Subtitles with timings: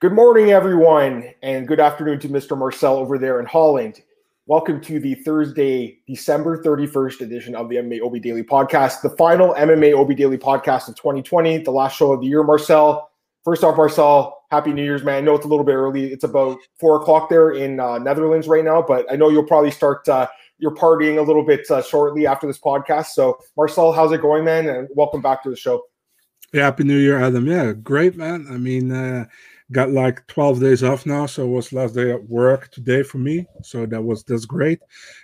[0.00, 2.58] Good morning, everyone, and good afternoon to Mr.
[2.58, 4.02] Marcel over there in Holland.
[4.46, 9.54] Welcome to the Thursday, December 31st edition of the MMA OB Daily Podcast, the final
[9.54, 12.42] MMA OB Daily Podcast of 2020, the last show of the year.
[12.42, 13.12] Marcel,
[13.44, 15.18] first off, Marcel, Happy New Year's, man.
[15.18, 16.12] I know it's a little bit early.
[16.12, 19.70] It's about four o'clock there in uh, Netherlands right now, but I know you'll probably
[19.70, 20.26] start uh,
[20.58, 23.06] your partying a little bit uh, shortly after this podcast.
[23.06, 24.68] So, Marcel, how's it going, man?
[24.68, 25.84] And welcome back to the show.
[26.52, 27.46] Yeah, Happy New Year, Adam.
[27.46, 28.46] Yeah, great, man.
[28.50, 29.26] I mean, uh,
[29.72, 33.18] got like 12 days off now so it was last day at work today for
[33.18, 34.78] me so that was that's great.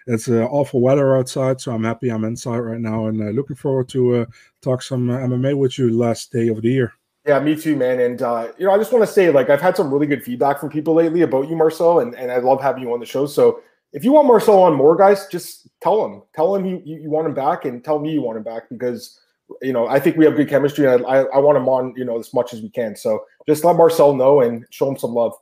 [0.06, 3.56] It's uh, awful weather outside so i'm happy i'm inside right now and uh, looking
[3.56, 4.24] forward to uh,
[4.62, 6.92] talk some uh, mma with you last day of the year.
[7.26, 9.60] Yeah me too man and uh, you know i just want to say like i've
[9.60, 12.62] had some really good feedback from people lately about you marcel and, and i love
[12.62, 13.60] having you on the show so
[13.92, 16.22] if you want marcel on more guys just tell him.
[16.34, 19.18] Tell him you, you want him back and tell me you want him back because
[19.62, 22.04] you know, I think we have good chemistry, and I, I, want him on, you
[22.04, 22.96] know, as much as we can.
[22.96, 25.32] So just let Marcel know and show him some love.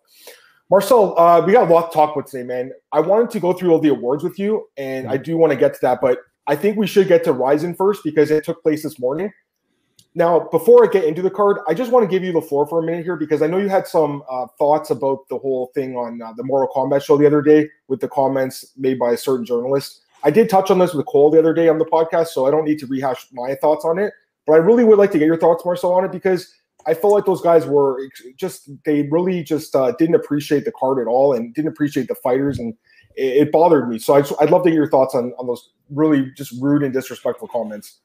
[0.70, 2.72] Marcel, uh, we got a lot to talk about today, man.
[2.92, 5.58] I wanted to go through all the awards with you, and I do want to
[5.58, 8.62] get to that, but I think we should get to Rizin first because it took
[8.62, 9.32] place this morning.
[10.14, 12.66] Now, before I get into the card, I just want to give you the floor
[12.66, 15.70] for a minute here because I know you had some uh, thoughts about the whole
[15.74, 19.12] thing on uh, the Morning Kombat show the other day with the comments made by
[19.12, 20.02] a certain journalist.
[20.24, 22.50] I did touch on this with Cole the other day on the podcast, so I
[22.50, 24.12] don't need to rehash my thoughts on it.
[24.46, 26.52] But I really would like to get your thoughts, Marcel, on it because
[26.86, 28.00] I felt like those guys were
[28.36, 32.14] just they really just uh, didn't appreciate the card at all and didn't appreciate the
[32.14, 32.74] fighters, and
[33.16, 33.98] it, it bothered me.
[33.98, 36.92] So I'd, I'd love to get your thoughts on on those really just rude and
[36.92, 38.00] disrespectful comments.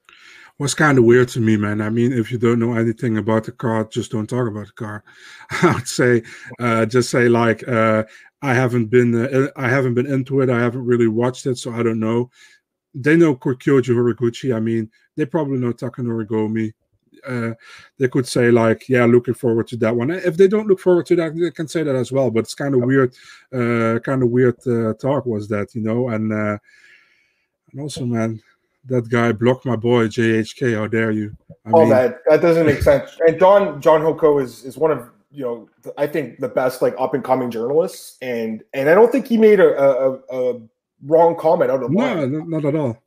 [0.60, 1.82] Was kind of weird to me, man.
[1.82, 4.74] I mean, if you don't know anything about the car, just don't talk about the
[4.74, 5.04] car.
[5.64, 6.22] I would say,
[6.60, 8.04] uh, just say like, uh,
[8.44, 10.50] I haven't been uh, I haven't been into it.
[10.50, 12.30] I haven't really watched it, so I don't know.
[12.94, 14.56] They know Kyoji Horiguchi.
[14.56, 16.74] I mean, they probably know Takanori Gomi.
[17.26, 17.56] Uh,
[17.98, 20.12] they could say like, yeah, looking forward to that one.
[20.12, 22.30] If they don't look forward to that, they can say that as well.
[22.30, 23.16] But it's kind of weird,
[23.54, 26.10] uh, kind of weird uh, talk was that, you know.
[26.10, 26.58] And uh,
[27.72, 28.42] and also, man,
[28.86, 30.76] that guy blocked my boy JHK.
[30.76, 31.36] How dare you?
[31.66, 33.18] I All mean, that that doesn't make sense.
[33.26, 36.94] And John John Hoko is is one of you know, I think the best like
[37.00, 40.62] up and coming journalists, and and I don't think he made a, a, a
[41.04, 42.98] wrong comment out of no, not at all.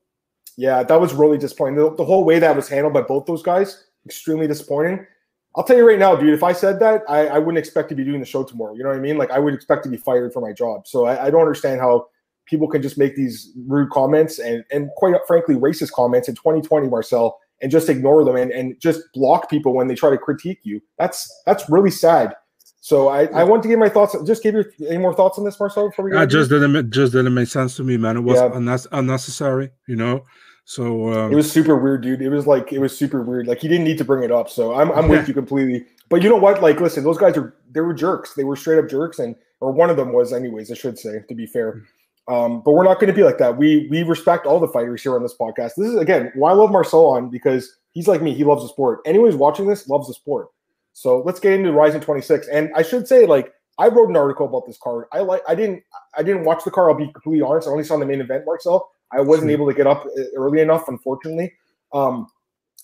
[0.56, 1.76] Yeah, that was really disappointing.
[1.76, 5.06] The, the, whole way that was handled by both those guys, extremely disappointing.
[5.54, 6.32] I'll tell you right now, dude.
[6.32, 8.74] If I said that, I, I wouldn't expect to be doing the show tomorrow.
[8.74, 9.18] You know what I mean?
[9.18, 10.86] Like I would expect to be fired for my job.
[10.86, 12.08] So I, I don't understand how
[12.46, 16.88] people can just make these rude comments and and quite frankly racist comments in 2020,
[16.88, 20.60] Marcel and just ignore them and, and just block people when they try to critique
[20.62, 20.80] you.
[20.98, 22.34] That's that's really sad.
[22.80, 24.14] So I, I want to give my thoughts.
[24.24, 25.88] Just give your any more thoughts on this, Marcel?
[25.88, 26.20] Before we go?
[26.20, 28.18] I just didn't just didn't make sense to me, man.
[28.18, 28.76] It was yeah.
[28.92, 30.24] unnecessary, you know.
[30.66, 32.22] So um, it was super weird, dude.
[32.22, 33.46] It was like it was super weird.
[33.46, 34.48] Like he didn't need to bring it up.
[34.48, 35.84] So I'm I'm with you completely.
[36.08, 36.62] But you know what?
[36.62, 38.34] Like, listen, those guys are they were jerks.
[38.34, 40.70] They were straight up jerks, and or one of them was, anyways.
[40.70, 41.82] I should say, to be fair.
[42.28, 43.56] Um, but we're not going to be like that.
[43.56, 45.72] We we respect all the fighters here on this podcast.
[45.76, 48.34] This is again why I love Marcel on because he's like me.
[48.34, 49.00] He loves the sport.
[49.06, 50.48] Anyone who's watching this loves the sport.
[50.92, 52.48] So let's get into Rizin 26.
[52.48, 55.04] And I should say, like, I wrote an article about this card.
[55.12, 55.82] I like I didn't
[56.16, 56.90] I didn't watch the card.
[56.90, 57.68] I'll be completely honest.
[57.68, 58.90] I only saw the main event, Marcel.
[59.12, 61.52] I wasn't able to get up uh, early enough, unfortunately.
[61.92, 62.26] Um,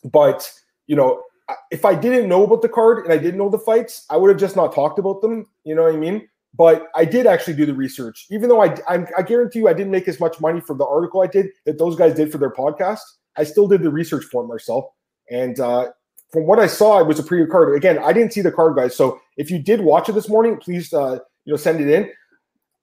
[0.04, 0.50] but
[0.86, 1.22] you know,
[1.70, 4.28] if I didn't know about the card and I didn't know the fights, I would
[4.28, 5.46] have just not talked about them.
[5.64, 6.28] You know what I mean?
[6.54, 9.72] But I did actually do the research, even though I, I, I guarantee you I
[9.72, 12.38] didn't make as much money from the article I did that those guys did for
[12.38, 13.00] their podcast.
[13.36, 14.84] I still did the research for myself,
[15.30, 15.88] and uh,
[16.30, 17.74] from what I saw, it was a good card.
[17.74, 18.96] Again, I didn't see the card, guys.
[18.96, 22.10] So if you did watch it this morning, please uh, you know send it in.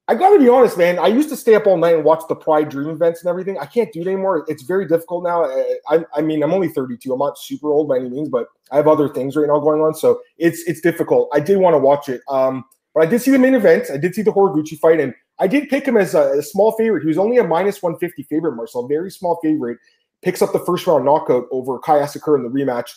[0.09, 0.97] I got to be honest, man.
[0.97, 3.59] I used to stay up all night and watch the Pride Dream events and everything.
[3.59, 4.43] I can't do it anymore.
[4.47, 5.45] It's very difficult now.
[5.87, 7.13] I, I, mean, I'm only 32.
[7.13, 9.81] I'm not super old by any means, but I have other things right now going
[9.81, 11.29] on, so it's it's difficult.
[11.31, 13.89] I did want to watch it, um, but I did see the main event.
[13.91, 16.71] I did see the Horiguchi fight, and I did pick him as a, a small
[16.73, 17.01] favorite.
[17.01, 19.77] He was only a minus 150 favorite, Marcel, very small favorite.
[20.21, 22.91] Picks up the first round knockout over Kai Asakura in the rematch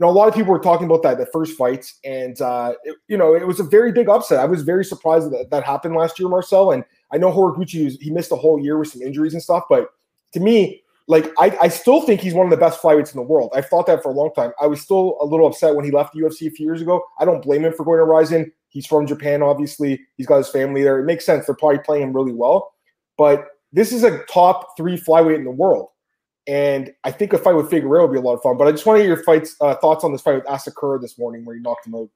[0.00, 2.72] you know, a lot of people were talking about that the first fight, and uh,
[2.84, 4.38] it, you know, it was a very big upset.
[4.38, 6.72] I was very surprised that that happened last year, Marcel.
[6.72, 9.88] And I know Horiguchi he missed a whole year with some injuries and stuff, but
[10.32, 13.26] to me, like I, I still think he's one of the best flyweights in the
[13.26, 13.52] world.
[13.54, 14.52] I've thought that for a long time.
[14.58, 17.04] I was still a little upset when he left the UFC a few years ago.
[17.18, 18.50] I don't blame him for going to Rizin.
[18.70, 20.00] He's from Japan, obviously.
[20.16, 20.98] He's got his family there.
[20.98, 21.46] It makes sense.
[21.46, 22.72] They're probably playing him really well.
[23.18, 25.88] But this is a top three flyweight in the world.
[26.46, 28.56] And I think a fight with Figueroa would be a lot of fun.
[28.56, 31.00] But I just want to hear your fights uh, thoughts on this fight with Asakura
[31.00, 32.08] this morning, where he knocked him out.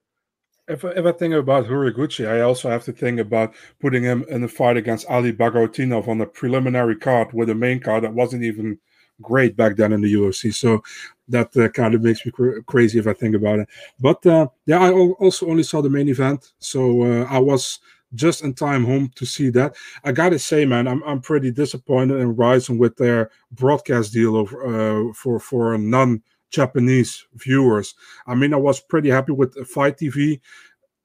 [0.67, 4.43] If, if I think about Horiguchi, I also have to think about putting him in
[4.45, 8.45] a fight against Ali Bagautinov on the preliminary card with a main card that wasn't
[8.45, 8.79] even
[9.23, 10.55] great back then in the UFC.
[10.55, 10.83] So
[11.29, 13.69] that uh, kind of makes me cr- crazy if I think about it.
[13.99, 17.81] But uh, yeah, I also only saw the main event, so uh, I was
[18.15, 19.77] just in time home to see that.
[20.05, 24.53] I gotta say, man, I'm I'm pretty disappointed in Rizin with their broadcast deal of,
[24.55, 27.95] uh, for for non Japanese viewers.
[28.27, 30.41] I mean, I was pretty happy with Fight TV.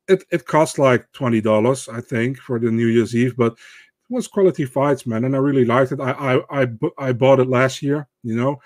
[0.07, 3.57] It it cost like twenty dollars, I think, for the New Year's Eve, but
[4.09, 5.99] was quality fights, man, and I really liked it.
[5.99, 6.67] I I I,
[6.97, 8.59] I bought it last year, you know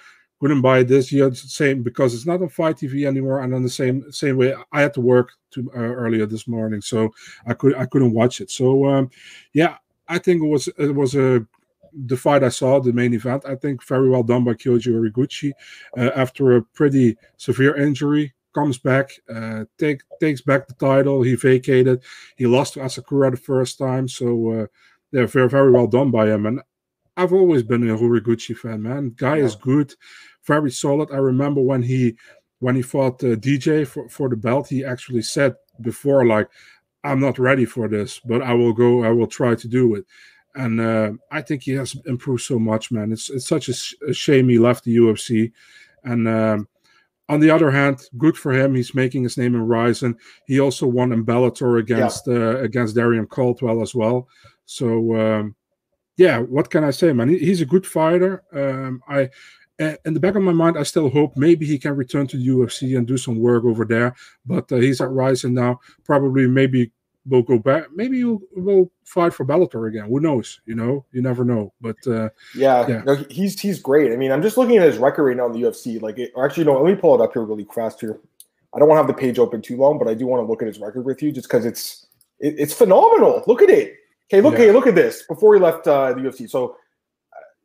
[0.44, 1.34] couldn't buy it this year.
[1.34, 3.42] Same because it's not on Fight TV anymore.
[3.42, 6.82] And on the same same way, I had to work to uh, earlier this morning,
[6.82, 7.14] so
[7.48, 8.52] I could I couldn't watch it.
[8.52, 9.10] So um,
[9.54, 9.78] yeah,
[10.10, 11.48] I think it was it was a
[11.94, 13.46] the fight I saw, the main event.
[13.48, 15.54] I think very well done by Kyoji Horiguchi.
[15.98, 18.34] uh, after a pretty severe injury.
[18.54, 21.24] Comes back, uh, take takes back the title.
[21.24, 22.04] He vacated.
[22.36, 24.68] He lost to Asakura the first time, so uh,
[25.14, 26.46] they're very very well done by him.
[26.46, 26.62] And
[27.16, 29.14] I've always been a Horiguchi fan, man.
[29.16, 29.46] Guy yeah.
[29.46, 29.94] is good
[30.46, 31.12] very solid.
[31.12, 32.16] I remember when he
[32.60, 36.50] when he fought uh, DJ for, for the belt, he actually said before like,
[37.04, 39.04] "I'm not ready for this, but I will go.
[39.04, 40.06] I will try to do it."
[40.56, 43.12] And uh, I think he has improved so much, man.
[43.12, 45.52] It's it's such a, sh- a shame he left the UFC.
[46.04, 46.68] And um,
[47.30, 48.76] on the other hand, good for him.
[48.76, 50.16] He's making his name in Rizin.
[50.46, 52.36] He also won in Bellator against yeah.
[52.36, 54.28] uh, against Darrion Caldwell as well.
[54.66, 55.56] So um,
[56.18, 57.30] yeah, what can I say, man?
[57.30, 58.44] He's a good fighter.
[58.54, 59.30] Um, I
[59.80, 62.48] in the back of my mind, I still hope maybe he can return to the
[62.48, 64.16] UFC and do some work over there.
[64.46, 65.80] But uh, he's at Rizin now.
[66.06, 66.92] Probably, maybe
[67.26, 67.86] we'll go back.
[67.94, 70.06] Maybe he will fight for Bellator again.
[70.06, 70.62] Who knows?
[70.66, 71.74] You know, you never know.
[71.82, 73.02] But uh, yeah, yeah.
[73.06, 74.12] No, he's he's great.
[74.12, 76.02] I mean, I'm just looking at his record right now in the UFC.
[76.02, 76.82] Like, it, actually, no.
[76.82, 78.20] Let me pull it up here really fast here.
[78.76, 80.50] I don't want to have the page open too long, but I do want to
[80.50, 82.08] look at his record with you, just because it's
[82.40, 83.44] it, it's phenomenal.
[83.48, 83.96] Look at it.
[84.34, 84.66] Okay, look, yeah.
[84.66, 85.22] hey, look at this.
[85.28, 86.76] Before he left uh, the UFC, so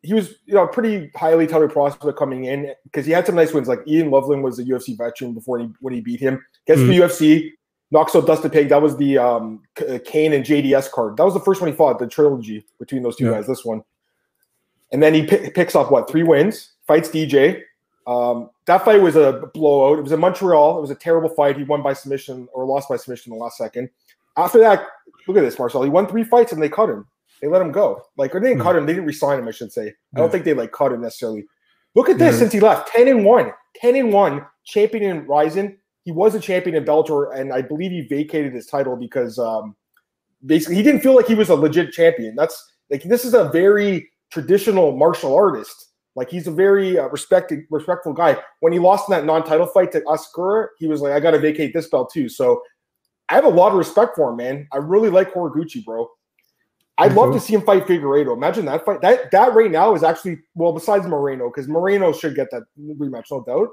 [0.02, 3.54] he was you know pretty highly touted prospect coming in because he had some nice
[3.54, 3.68] wins.
[3.68, 6.44] Like Ian Loveland was a UFC veteran before he when he beat him.
[6.66, 6.90] Gets mm-hmm.
[6.90, 7.50] the UFC,
[7.90, 8.68] knocks out Dustin Pague.
[8.68, 11.16] That was the um, uh, Cain and JDS card.
[11.16, 11.98] That was the first one he fought.
[11.98, 13.32] The trilogy between those two yeah.
[13.32, 13.46] guys.
[13.46, 13.82] This one,
[14.92, 16.72] and then he p- picks up what three wins.
[16.86, 17.62] Fights DJ.
[18.06, 19.98] Um, that fight was a blowout.
[19.98, 20.78] It was in Montreal.
[20.78, 21.56] It was a terrible fight.
[21.56, 23.88] He won by submission or lost by submission in the last second.
[24.38, 24.87] After that,
[25.26, 25.82] look at this, Marcel.
[25.82, 27.06] He won three fights and they cut him.
[27.43, 28.02] They let him go.
[28.17, 28.87] Like, or they didn't mm cut him.
[28.87, 29.49] They didn't resign him.
[29.49, 29.93] I should say.
[30.14, 31.44] I don't think they like cut him necessarily.
[31.94, 32.88] Look at this mm since he left.
[32.88, 33.52] Ten and one.
[33.76, 34.46] Ten and one.
[34.64, 35.76] Champion in Rizin.
[36.05, 39.76] He was a champion in Bellator, and I believe he vacated his title because um,
[40.46, 42.35] basically he didn't feel like he was a legit champion.
[42.35, 45.88] That's like this is a very traditional martial artist.
[46.17, 48.37] Like he's a very uh, respected, respectful guy.
[48.61, 51.38] When he lost in that non-title fight to Asakura, he was like, "I got to
[51.38, 52.62] vacate this belt too." So
[53.28, 54.69] I have a lot of respect for him, man.
[54.72, 56.08] I really like Horiguchi, bro.
[56.98, 58.36] I'd love to see him fight Figueiredo.
[58.36, 59.00] Imagine that fight.
[59.02, 63.26] That that right now is actually well, besides Moreno, because Moreno should get that rematch,
[63.30, 63.69] no doubt.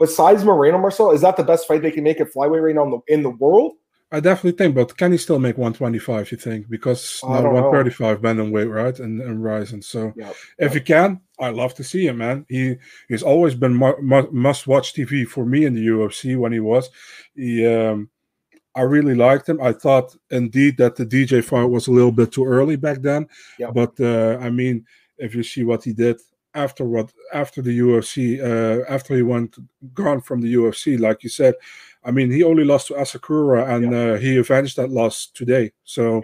[0.00, 2.84] Besides Moreno, Marcel, is that the best fight they can make at flyweight right now
[2.84, 3.74] in the, in the world?
[4.10, 6.32] I definitely think, but can he still make 125?
[6.32, 9.82] You think because now 135 bantamweight, right, and, and Rizin.
[9.82, 10.34] So yep.
[10.58, 10.72] if yep.
[10.72, 12.44] he can, I'd love to see him, man.
[12.48, 12.76] He
[13.08, 16.60] he's always been mu- mu- must watch TV for me in the UFC when he
[16.60, 16.90] was.
[17.34, 18.08] He um,
[18.76, 19.60] I really liked him.
[19.60, 23.28] I thought indeed that the DJ fight was a little bit too early back then.
[23.58, 23.74] Yep.
[23.74, 24.84] But uh, I mean,
[25.18, 26.20] if you see what he did
[26.54, 29.56] after what after the UFC, uh, after he went
[29.94, 31.54] gone from the UFC, like you said,
[32.04, 35.72] I mean, he only lost to Asakura and uh, he avenged that loss today.
[35.84, 36.22] So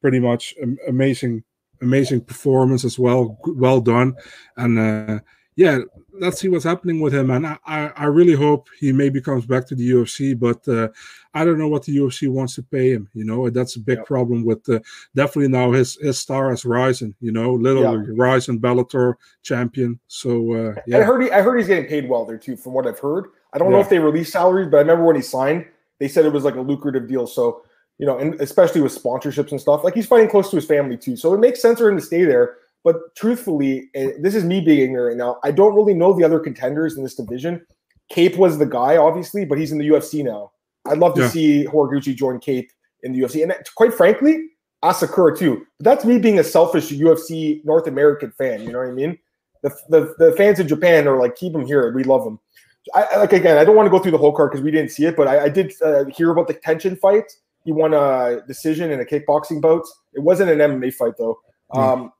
[0.00, 0.54] pretty much
[0.86, 1.42] amazing,
[1.80, 3.38] amazing performance as well.
[3.46, 4.14] Well done,
[4.56, 5.20] and uh,
[5.58, 5.80] yeah,
[6.12, 7.32] let's see what's happening with him.
[7.32, 10.86] And I, I, I, really hope he maybe comes back to the UFC, but uh,
[11.34, 13.08] I don't know what the UFC wants to pay him.
[13.12, 14.04] You know, that's a big yeah.
[14.04, 14.78] problem with uh,
[15.16, 17.12] definitely now his his star is rising.
[17.20, 18.14] You know, literally yeah.
[18.16, 19.98] rising Bellator champion.
[20.06, 22.72] So uh, yeah, I heard he, I heard he's getting paid well there too, from
[22.72, 23.26] what I've heard.
[23.52, 23.78] I don't yeah.
[23.78, 25.66] know if they release salaries, but I remember when he signed,
[25.98, 27.26] they said it was like a lucrative deal.
[27.26, 27.62] So
[27.98, 30.96] you know, and especially with sponsorships and stuff, like he's fighting close to his family
[30.96, 31.16] too.
[31.16, 34.80] So it makes sense for him to stay there but truthfully, this is me being
[34.80, 35.38] ignorant now.
[35.44, 37.64] I don't really know the other contenders in this division.
[38.10, 40.52] Kape was the guy, obviously, but he's in the UFC now.
[40.86, 41.28] I'd love to yeah.
[41.28, 42.70] see Horiguchi join Kape
[43.02, 43.42] in the UFC.
[43.42, 44.48] And quite frankly,
[44.82, 45.66] Asakura too.
[45.78, 48.62] But that's me being a selfish UFC North American fan.
[48.62, 49.18] You know what I mean?
[49.62, 51.92] The, the, the fans in Japan are like, keep him here.
[51.92, 52.38] We love him.
[52.94, 54.92] I, like again, I don't want to go through the whole card because we didn't
[54.92, 57.24] see it, but I, I did uh, hear about the Tenshin fight.
[57.64, 59.84] He won a decision in a kickboxing bout.
[60.14, 61.38] It wasn't an MMA fight though.
[61.74, 62.10] Mm.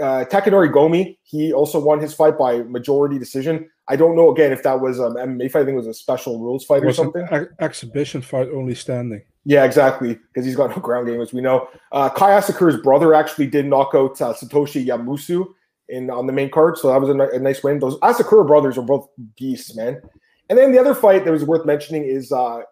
[0.00, 3.68] Um, uh, Takanori Gomi, he also won his fight by majority decision.
[3.88, 5.62] I don't know again if that was an MMA fight.
[5.62, 7.26] I think it was a special rules fight or something.
[7.30, 9.22] Ex- exhibition fight, only standing.
[9.44, 10.14] Yeah, exactly.
[10.14, 11.68] Because he's got no ground game, as we know.
[11.90, 15.46] Uh, Kai Asakura's brother actually did knock out uh, Satoshi Yamasu
[15.88, 16.78] in on the main card.
[16.78, 17.80] So that was a, a nice win.
[17.80, 20.00] Those Asakura brothers are both beasts, man.
[20.48, 22.62] And then the other fight that was worth mentioning is uh,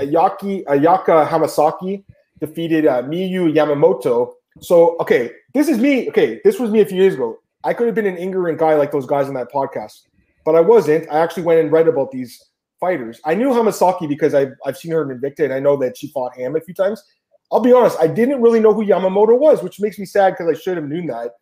[0.00, 2.04] Ayaki Ayaka Hamasaki
[2.40, 4.32] defeated uh, Miyu Yamamoto.
[4.60, 6.08] So okay, this is me.
[6.08, 7.38] Okay, this was me a few years ago.
[7.64, 10.02] I could have been an ignorant guy like those guys on that podcast,
[10.44, 11.08] but I wasn't.
[11.10, 12.42] I actually went and read about these
[12.78, 13.20] fighters.
[13.24, 16.08] I knew Hamasaki because I've, I've seen her in Invicta and I know that she
[16.08, 17.02] fought Ham a few times.
[17.50, 20.48] I'll be honest, I didn't really know who Yamamoto was, which makes me sad because
[20.48, 21.32] I should have known that.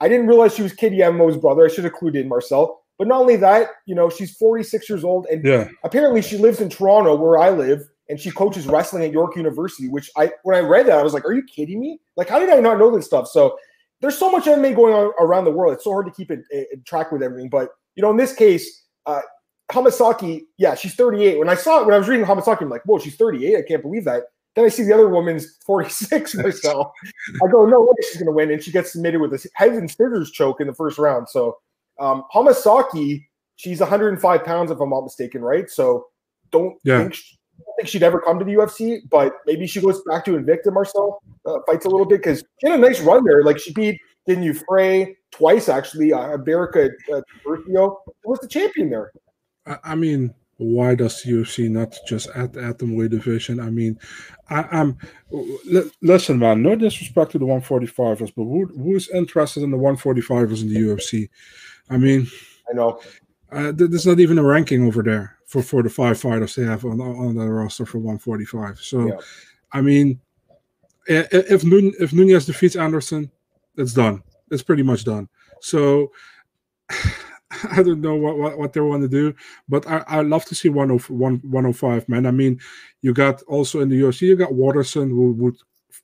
[0.00, 1.64] I didn't realize she was Kid Yamamoto's brother.
[1.64, 2.82] I should have clued in, Marcel.
[2.98, 5.68] But not only that, you know, she's 46 years old and yeah.
[5.84, 9.88] apparently she lives in Toronto where I live and she coaches wrestling at York University,
[9.88, 11.98] which I when I read that, I was like, Are you kidding me?
[12.14, 13.26] Like, how did I not know this stuff?
[13.26, 13.58] So
[14.02, 15.72] there's so much MMA going on around the world.
[15.72, 17.48] It's so hard to keep it, it track with everything.
[17.48, 19.22] But you know, in this case, uh,
[19.70, 21.38] Hamasaki, yeah, she's 38.
[21.38, 23.56] When I saw it, when I was reading Hamasaki, I'm like, whoa, she's 38.
[23.56, 24.24] I can't believe that.
[24.54, 26.92] Then I see the other woman's 46 myself.
[27.42, 28.50] I go, no way she's going to win.
[28.50, 31.30] And she gets submitted with a head and scissors choke in the first round.
[31.30, 31.56] So
[31.98, 33.24] um, Hamasaki,
[33.56, 35.70] she's 105 pounds, if I'm not mistaken, right?
[35.70, 36.08] So
[36.50, 36.98] don't yeah.
[36.98, 40.24] think she, don't think she'd ever come to the UFC, but maybe she goes back
[40.26, 43.42] to Invicta Marcel, uh, fights a little bit because she had a nice run there.
[43.42, 46.12] Like she beat Jinh Yu Frey twice, actually.
[46.12, 47.20] Uh, Berica uh,
[48.24, 49.12] was the champion there.
[49.84, 53.60] I mean, why does UFC not just add the atomweight division?
[53.60, 53.98] I mean,
[54.48, 54.98] I, am
[56.00, 56.62] listen, man.
[56.62, 61.28] No disrespect to the 145ers, but who, who's interested in the 145ers in the UFC?
[61.90, 62.28] I mean,
[62.70, 63.00] I know
[63.50, 66.84] uh, there's not even a ranking over there for for the five fighters they have
[66.86, 68.78] on on the roster for 145.
[68.80, 69.14] So, yeah.
[69.72, 70.18] I mean,
[71.06, 73.30] if Nun, if Nunes defeats Anderson,
[73.76, 74.22] it's done.
[74.50, 75.28] It's pretty much done.
[75.60, 76.10] So.
[77.70, 79.34] I don't know what, what, what they want to do,
[79.68, 82.24] but I, I love to see 105, man.
[82.24, 82.58] I mean,
[83.02, 85.56] you got also in the UFC, you got Waterson who would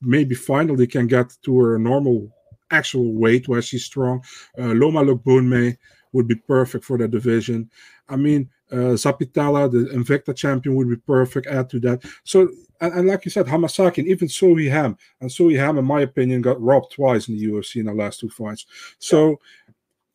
[0.02, 2.30] maybe finally can get to her normal
[2.70, 4.22] actual weight where she's strong.
[4.58, 5.78] Uh, Loma Lookboonmee
[6.12, 7.70] would be perfect for that division.
[8.10, 11.46] I mean, uh, Zappitella, the Invicta champion, would be perfect.
[11.46, 12.04] Add to that.
[12.24, 12.48] So,
[12.80, 15.78] and, and like you said, Hamasaki and even Seo Hee Ham, and Seo Hee Ham,
[15.78, 18.66] in my opinion, got robbed twice in the UFC in the last two fights.
[18.98, 19.40] So,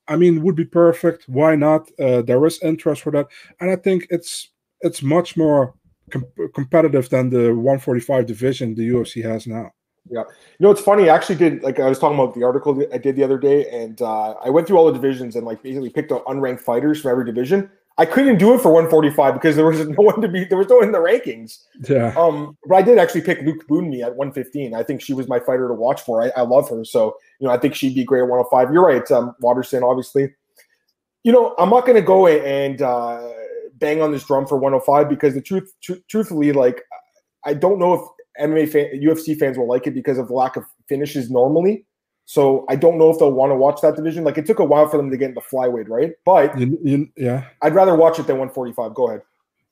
[0.07, 1.27] I mean, would be perfect.
[1.27, 1.89] Why not?
[1.99, 3.27] Uh, there is interest for that,
[3.59, 4.49] and I think it's
[4.81, 5.73] it's much more
[6.11, 9.71] com- competitive than the 145 division the UFC has now.
[10.09, 10.23] Yeah,
[10.59, 11.09] you know it's funny.
[11.09, 13.69] I actually did like I was talking about the article I did the other day,
[13.69, 17.01] and uh, I went through all the divisions and like basically picked out unranked fighters
[17.01, 17.69] from every division.
[17.97, 20.69] I couldn't do it for 145 because there was no one to be there was
[20.69, 21.59] no one in the rankings.
[21.87, 22.13] Yeah.
[22.17, 24.73] Um, but I did actually pick Lookboonmee at 115.
[24.73, 26.23] I think she was my fighter to watch for.
[26.23, 28.73] I, I love her, so you know I think she'd be great at 105.
[28.73, 30.33] You're right, um, Waterson, obviously.
[31.23, 33.29] You know, I'm not going to go and uh,
[33.75, 36.81] bang on this drum for 105 because the truth, tr- truthfully, like
[37.45, 40.55] I don't know if MMA fan, UFC fans will like it because of the lack
[40.55, 41.85] of finishes normally.
[42.25, 44.23] So I don't know if they'll want to watch that division.
[44.23, 46.13] Like it took a while for them to get into flyweight, right?
[46.25, 48.93] But you, you, yeah, I'd rather watch it than 145.
[48.93, 49.21] Go ahead.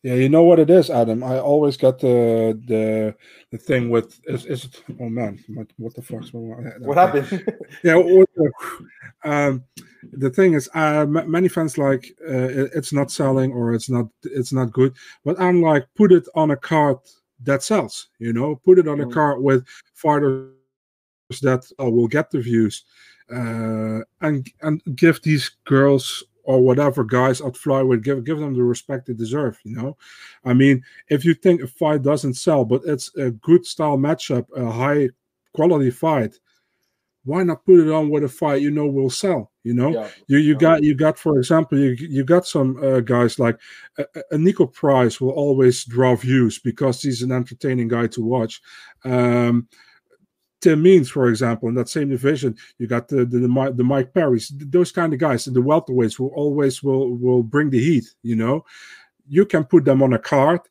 [0.04, 1.24] Yeah, you know what it is, Adam.
[1.24, 3.16] I always got the the
[3.52, 4.68] the thing with is, is?
[5.00, 6.24] Oh man, what, what the fuck?
[6.34, 7.46] What happened?
[7.84, 8.02] yeah,
[9.24, 9.64] um,
[10.14, 14.52] the thing is, uh, many fans like uh, it's not selling or it's not it's
[14.52, 14.96] not good.
[15.24, 16.98] But I'm like, put it on a card
[17.44, 18.08] that sells.
[18.18, 19.14] You know, put it on a mm.
[19.14, 20.52] card with fighters
[21.40, 22.84] that uh, will get the views
[23.32, 28.64] uh, and and give these girls or whatever guys at flyweight give give them the
[28.64, 29.98] respect they deserve you know?
[30.44, 34.46] I mean if you think a fight doesn't sell but it's a good style matchup
[34.56, 35.10] a high
[35.54, 36.36] quality fight
[37.24, 39.92] why not put it on with a fight you know will sell you know?
[39.92, 40.10] Yeah.
[40.28, 43.60] you you got you got for example you you got some uh, guys like
[43.98, 48.62] a, a Niko Price will always draw views because he's an entertaining guy to watch.
[49.06, 49.68] Um
[50.62, 54.52] Tim Means, for example, in that same division, you got the the, the, Mike Perrys,
[54.72, 58.06] those kind of guys, the welterweights who always will will bring the heat.
[58.22, 58.66] You know,
[59.28, 60.62] you can put them on a card,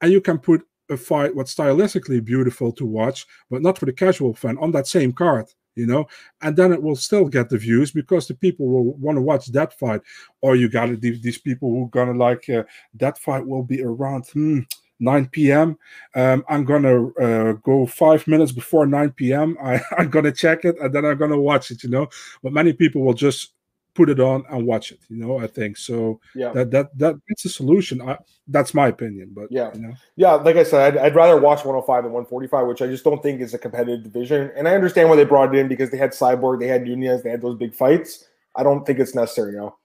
[0.00, 3.92] and you can put a fight what's stylistically beautiful to watch, but not for the
[3.92, 5.46] casual fan on that same card.
[5.76, 6.06] You know,
[6.40, 9.46] and then it will still get the views because the people will want to watch
[9.48, 10.00] that fight.
[10.40, 14.26] Or you got these, these people who gonna like uh, that fight will be around.
[14.28, 14.60] Hmm,
[15.00, 15.78] 9 p.m.
[16.14, 19.56] Um, I'm gonna uh, go five minutes before 9 p.m.
[19.62, 21.82] I, I'm gonna check it and then I'm gonna watch it.
[21.82, 22.08] You know,
[22.42, 23.52] but many people will just
[23.96, 25.00] put it on and watch it.
[25.08, 26.20] You know, I think so.
[26.34, 28.00] Yeah, that that that that's a solution.
[28.02, 29.32] I, that's my opinion.
[29.34, 32.66] But yeah, you know, yeah, like I said, I'd, I'd rather watch 105 than 145,
[32.66, 34.52] which I just don't think is a competitive division.
[34.56, 37.22] And I understand why they brought it in because they had Cyborg, they had Nunes,
[37.22, 38.28] they had those big fights.
[38.54, 39.76] I don't think it's necessary now.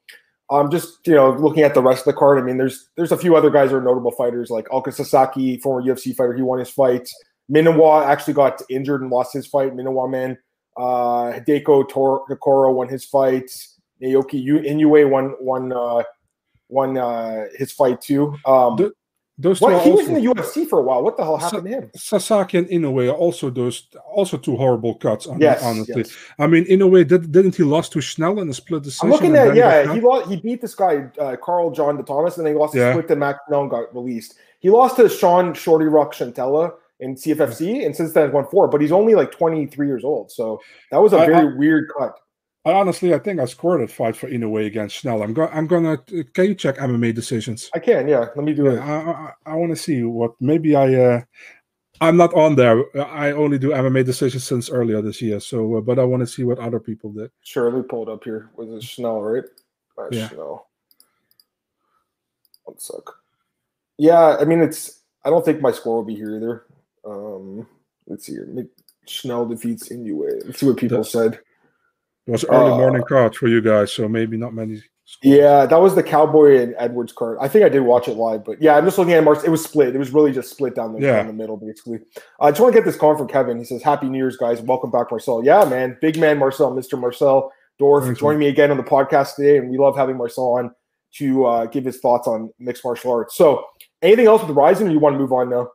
[0.51, 3.11] Um, just you know, looking at the rest of the card, I mean, there's there's
[3.13, 6.33] a few other guys who are notable fighters, like Ulka Sasaki, former UFC fighter.
[6.33, 7.09] He won his fight.
[7.49, 9.73] Minowa actually got injured and lost his fight.
[9.75, 10.37] Minowa man,
[10.77, 13.49] Uh, Hideko Tor- Hikoro won his fight.
[14.01, 16.03] Naoki Inoue won won uh,
[16.69, 18.35] won uh, his fight too.
[18.45, 18.93] Um, The-
[19.37, 21.01] Those two what, he was in the UFC for a while.
[21.01, 21.91] What the hell happened to him?
[21.95, 25.25] Sasaki and Inoue are also those also two horrible cuts.
[25.25, 25.95] hon- Yes, honestly.
[25.97, 26.15] yes.
[26.37, 29.07] I mean, Inoue did, didn't he lost to Schnell in a split decision?
[29.07, 29.91] I'm looking at yeah.
[29.93, 30.29] He lost.
[30.29, 32.91] He beat this guy uh, Carl John De Thomas, and then he lost Yeah.
[32.91, 33.15] split to
[33.47, 34.35] Schnell and got released.
[34.59, 38.67] He lost to Sean Shorty Rock Santella in CFFC, and since then won four.
[38.67, 40.61] But he's only like 23 years old, so
[40.91, 42.13] that was a very weird cut.
[42.63, 45.23] I honestly, I think I scored a fight for Inoue against Schnell.
[45.23, 45.49] I'm going.
[45.51, 45.97] I'm gonna.
[46.33, 47.71] Can you check MMA decisions?
[47.73, 48.27] I can, yeah.
[48.35, 48.79] Let me do Yeah, it.
[48.79, 50.33] I, I, I want to see what.
[50.39, 50.93] Maybe I.
[50.95, 51.21] uh
[52.01, 52.83] I'm not on there.
[52.99, 55.39] I only do MMA decisions since earlier this year.
[55.39, 57.29] So, uh, but I want to see what other people did.
[57.43, 58.49] Sure, let me pull it up here.
[58.55, 59.43] Was it Schnell, right?
[59.97, 60.29] Uh, Yeah.
[60.29, 60.67] Schnell.
[62.63, 63.01] One sec.
[63.97, 65.01] Yeah, I mean it's.
[65.23, 66.65] I don't think my score will be here either.
[67.05, 67.67] Um,
[68.07, 68.67] let's see here.
[69.07, 70.45] Schnell defeats Inoue.
[70.45, 71.39] Let's see what people The- said.
[72.27, 74.81] It was early Uh, morning card for you guys, so maybe not many.
[75.23, 77.37] Yeah, that was the Cowboy and Edwards card.
[77.41, 79.43] I think I did watch it live, but yeah, I'm just looking at Mars.
[79.43, 79.93] It was split.
[79.93, 81.17] It was really just split down the, Yeah.
[81.17, 81.99] down the middle, basically.
[82.39, 83.57] I just want to get this comment from Kevin.
[83.57, 84.61] He says, "Happy New Year's, guys!
[84.61, 86.97] Welcome back, Marcel." Yeah, man, big man, Marcel, Mr.
[86.97, 90.71] Marcel Dorf, joining me again on the podcast today, and we love having Marcel on
[91.15, 93.35] to uh, give his thoughts on mixed martial arts.
[93.35, 93.65] So,
[94.01, 95.67] anything else with Rizin, or you want to move on now?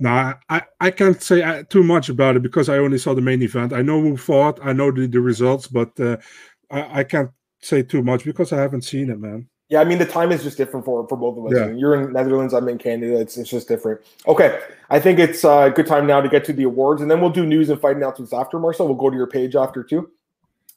[0.00, 3.20] No, I, I can't say uh, too much about it because I only saw the
[3.20, 3.72] main event.
[3.72, 6.18] I know who fought, I know the, the results, but uh,
[6.70, 9.48] I, I can't say too much because I haven't seen it, man.
[9.68, 11.52] Yeah, I mean the time is just different for for both of us.
[11.54, 11.64] Yeah.
[11.64, 13.20] I mean, you're in Netherlands, I'm in Canada.
[13.20, 14.00] It's it's just different.
[14.26, 17.10] Okay, I think it's uh, a good time now to get to the awards, and
[17.10, 18.58] then we'll do news and fight announcements after.
[18.58, 20.10] Marcel, we'll go to your page after too.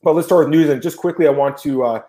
[0.04, 2.02] But let's start with news, and just quickly, I want to uh,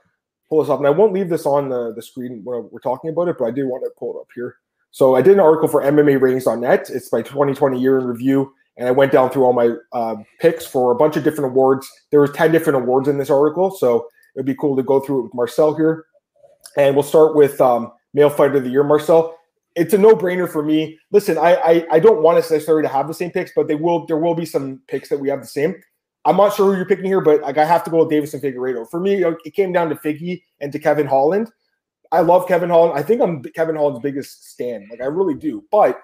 [0.48, 3.10] pull this up, and I won't leave this on the, the screen when we're talking
[3.10, 4.56] about it, but I do want to pull it up here.
[4.92, 6.90] So I did an article for MMAratings.net.
[6.90, 10.66] It's my 2020 year in review, and I went down through all my uh, picks
[10.66, 11.90] for a bunch of different awards.
[12.10, 14.06] There was 10 different awards in this article, so
[14.36, 16.04] it'd be cool to go through it with Marcel here.
[16.76, 19.36] And we'll start with um, male fighter of the year, Marcel.
[19.74, 20.98] It's a no-brainer for me.
[21.10, 23.74] Listen, I, I I don't want us necessarily to have the same picks, but they
[23.74, 24.06] will.
[24.06, 25.74] There will be some picks that we have the same.
[26.26, 28.42] I'm not sure who you're picking here, but like I have to go with Deiveson
[28.42, 28.88] Figueiredo.
[28.90, 31.50] For me, it came down to Figgy and to Kevin Holland.
[32.12, 32.98] I love Kevin Holland.
[32.98, 34.86] I think I'm Kevin Holland's biggest stand.
[34.90, 35.64] Like I really do.
[35.72, 35.98] But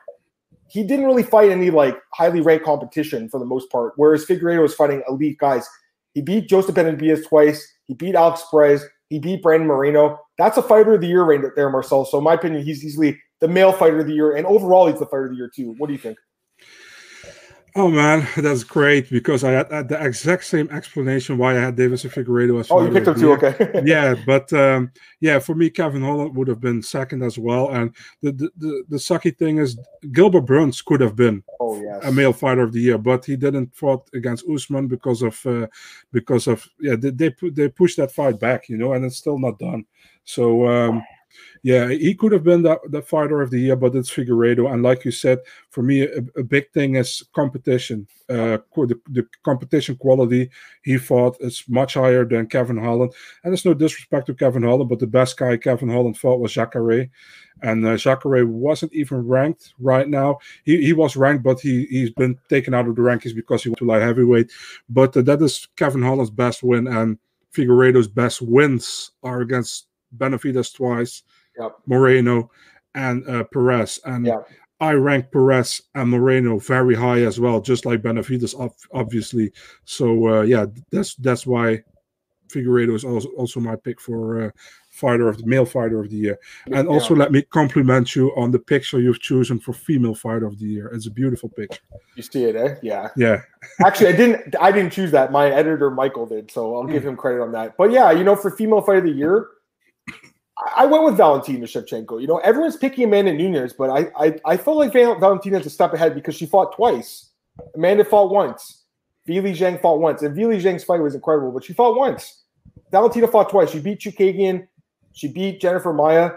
[0.68, 3.92] he didn't really fight any like highly ranked competition for the most part.
[3.96, 5.68] Whereas Figueiredo was fighting elite guys.
[6.14, 7.66] He beat Joseph Benavides twice.
[7.84, 8.84] He beat Alex Perez.
[9.08, 10.18] He beat Brandon Moreno.
[10.36, 12.04] That's a fighter of the year right there, Marcel.
[12.04, 14.98] So in my opinion, he's easily the male fighter of the year, and overall, he's
[14.98, 15.74] the fighter of the year too.
[15.78, 16.18] What do you think?
[17.80, 21.76] Oh man, that's great because I had, had the exact same explanation why I had
[21.76, 23.32] Deiveson Figueiredo as Oh, you picked him too.
[23.34, 23.82] Okay.
[23.84, 27.70] yeah, but um, yeah, for me, Kevin Holland would have been second as well.
[27.70, 29.78] And the the, the, the sucky thing is,
[30.10, 32.04] Gilbert Burns could have been Oh yes.
[32.04, 35.68] a male fighter of the year, but he didn't fought against Usman because of uh,
[36.12, 39.38] because of yeah they they, they pushed that fight back, you know, and it's still
[39.38, 39.86] not done.
[40.24, 41.04] So um,
[41.62, 44.72] yeah, he could have been the, the fighter of the year, but it's Figueiredo.
[44.72, 45.38] And like you said,
[45.70, 48.06] for me, a, a big thing is competition.
[48.28, 50.50] Uh, the, the competition quality
[50.82, 53.12] he fought is much higher than Kevin Holland.
[53.42, 56.52] And there's no disrespect to Kevin Holland, but the best guy Kevin Holland fought was
[56.52, 57.08] Jacare.
[57.62, 60.38] And uh, Jacare wasn't even ranked right now.
[60.64, 63.70] He, he was ranked, but he, he's been taken out of the rankings because he
[63.70, 64.52] went to light heavyweight.
[64.88, 66.86] But uh, that is Kevin Holland's best win.
[66.86, 67.18] And
[67.52, 71.22] Figueiredo's best wins are against Benavides twice,
[71.58, 71.72] Yep.
[71.86, 72.50] Moreno,
[72.94, 74.00] and uh, Perez.
[74.04, 74.38] And Yeah.
[74.80, 79.52] I rank Perez and Moreno very high as well, just like Benavides, ob- obviously.
[79.84, 81.82] So uh, yeah, that's that's why
[82.48, 84.50] Figueiredo is also, also my pick for uh,
[84.88, 86.38] fighter of the male fighter of the year.
[86.72, 90.58] And also let me compliment you on the picture you've chosen for female fighter of
[90.60, 90.86] the year.
[90.94, 91.82] It's a beautiful picture.
[92.14, 92.76] You see it, eh?
[92.80, 93.08] Yeah.
[93.16, 93.42] Yeah,
[93.84, 94.54] Actually, I didn't.
[94.60, 95.32] I didn't choose that.
[95.32, 97.76] My editor Michael did, so I'll give him credit on that.
[97.76, 99.48] But yeah, you know, for female fighter of the year,
[100.76, 102.20] I- went with Valentina Shevchenko.
[102.20, 105.70] You know, everyone's picking Amanda Nunes, but I I, I felt like Val- Valentina's a
[105.70, 107.30] step ahead because she fought twice.
[107.74, 108.84] Amanda fought once.
[109.28, 112.44] Weili Zhang fought once, and Weili Zhang's fight was incredible, but she fought once.
[112.90, 113.70] Valentina fought twice.
[113.70, 114.66] She beat Chookagian.
[115.12, 116.30] She beat Jennifer Maia.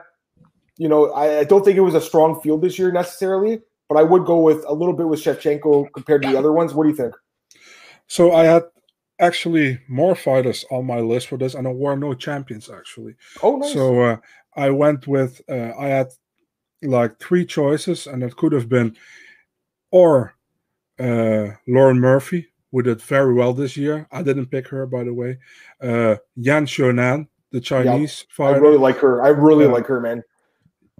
[0.77, 3.97] You know, I, I don't think it was a strong field this year necessarily, but
[3.97, 6.73] I would go with a little bit with Shevchenko compared to the other ones.
[6.73, 7.13] What do you think?
[8.07, 8.63] So I had
[9.21, 13.15] actually more fighters on my list for this, and there were no champions actually.
[13.41, 13.73] Oh, nice.
[13.73, 14.17] So uh,
[14.55, 16.07] I went with uh, I had
[16.81, 18.97] like three choices, and it could have been
[19.91, 20.33] or
[20.99, 24.07] uh, Lauren Murphy, who did very well this year.
[24.11, 25.37] I didn't pick her, by the way.
[25.81, 28.55] Uh, Yan Xiaonan, the Chinese fighter.
[28.55, 29.23] I really like her.
[29.23, 30.23] I really like her, man.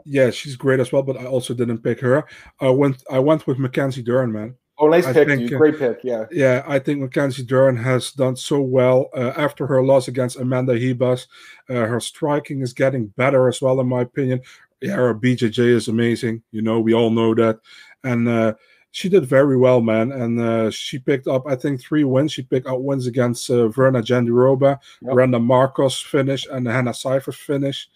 [0.05, 2.25] yeah, she's great as well, but I also didn't pick her.
[2.59, 4.55] I went I went with Mackenzie Dern, man.
[4.81, 5.53] Oh, nice I pick, think, dude.
[5.53, 5.99] uh, Great pick.
[6.03, 6.25] Yeah.
[6.31, 10.73] Yeah, I think Mackenzie Dern has done so well uh, after her loss against Amanda
[10.73, 11.27] Ribas.
[11.69, 14.41] Uh, her striking is getting better as well, in my opinion.
[14.81, 16.41] Yeah, her BJJ is amazing.
[16.51, 17.59] You know, we all know that.
[18.03, 18.55] And uh,
[18.89, 20.11] she did very well, man.
[20.11, 22.31] And uh, she picked up, I think, three wins.
[22.31, 25.13] She picked up wins against uh, Virna Jandiroba, Yep.
[25.15, 27.87] Randa Markos finish, and Hannah Cifers finish.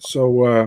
[0.00, 0.66] So, uh,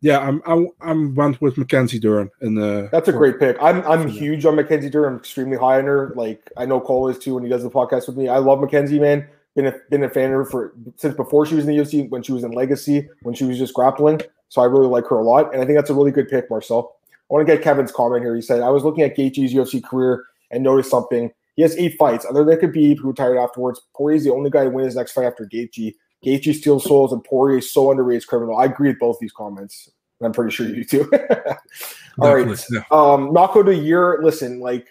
[0.00, 2.88] yeah, I'm, I'm I'm went with Mackenzie Dern in the.
[2.92, 3.56] That's a great pick.
[3.60, 4.14] I'm I'm Yeah.
[4.14, 5.12] huge on Mackenzie Dern.
[5.12, 6.12] I'm extremely high on her.
[6.14, 8.28] Like I know Cole is too when he does the podcast with me.
[8.28, 9.26] I love Mackenzie, man.
[9.56, 12.08] Been a been a fan of her for since before she was in the UFC,
[12.10, 14.20] when she was in Legacy, when she was just grappling.
[14.50, 16.48] So I really like her a lot, and I think that's a really good pick,
[16.48, 16.94] Marcel.
[17.30, 18.34] I want to get Kevin's comment here.
[18.36, 21.30] He said, "I was looking at Gaethje's UFC career and noticed something.
[21.56, 22.24] He has eight fights.
[22.24, 25.10] Other than Khabib, who retired afterwards, Poirier is the only guy to win his next
[25.12, 25.92] fight after Gaethje.
[26.24, 28.56] Gaethje steals souls, and Poirier is so underrated criminal.
[28.56, 29.88] I agree with both these comments.
[30.20, 31.10] and I'm pretty sure you do too.
[32.20, 32.46] All right.
[32.46, 32.84] Definitely.
[32.90, 34.18] Um, knockout of the year.
[34.22, 34.88] Listen, like,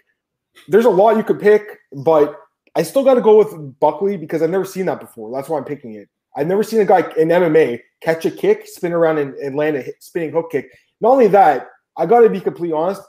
[0.68, 2.40] there's a lot you could pick, but
[2.76, 5.32] I still got to go with Buckley because I've never seen that before.
[5.32, 6.08] That's why I'm picking it.
[6.36, 9.76] I've never seen a guy in MMA catch a kick, spin around, and, and land
[9.76, 10.70] a hit- spinning hook kick.
[11.02, 13.02] Not only that, I got to be completely honest.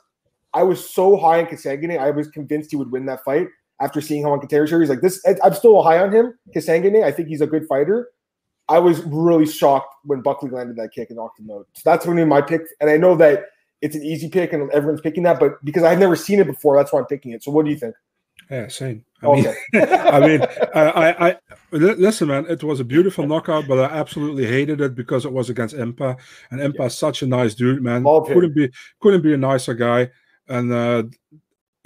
[0.55, 1.99] I was so high in Kasanganay.
[1.99, 3.49] I was convinced he would win that fight
[3.81, 4.89] after seeing him on Contender Series.
[4.89, 6.39] Like this, I'm still high on him.
[6.55, 7.05] Kasanganay.
[7.05, 8.09] I think he's a good fighter.
[8.69, 11.67] I was really shocked when Buckley landed that kick and knocked him out.
[11.75, 12.63] So that's going to be my pick.
[12.81, 13.47] And I know that
[13.81, 16.77] it's an easy pick and everyone's picking that, but because I've never seen it before,
[16.77, 17.43] that's why I'm picking it.
[17.43, 17.95] So what do you think?
[18.51, 19.05] Yeah, same.
[19.23, 19.57] I mean, Okay.
[19.75, 20.43] I mean,
[20.75, 21.37] I, I, I
[21.73, 22.47] listen, man.
[22.49, 26.17] It was a beautiful knockout, but I absolutely hated it because it was against Impa,
[26.51, 28.05] and Impa is such a nice dude, man.
[28.05, 28.27] Love.
[28.27, 30.11] Couldn't be, couldn't be a nicer guy.
[30.49, 31.03] And uh,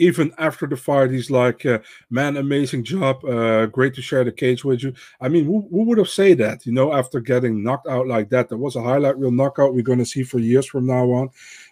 [0.02, 1.78] even after the fight, he's like, uh,
[2.10, 3.24] "Man, amazing job.
[3.24, 6.38] Uh, great to share the cage with you." I mean, who, who would have said
[6.38, 6.66] that?
[6.66, 9.74] You know, after getting knocked out like that, that was a highlight reel knockout.
[9.74, 11.30] We're gonna see for years from now on,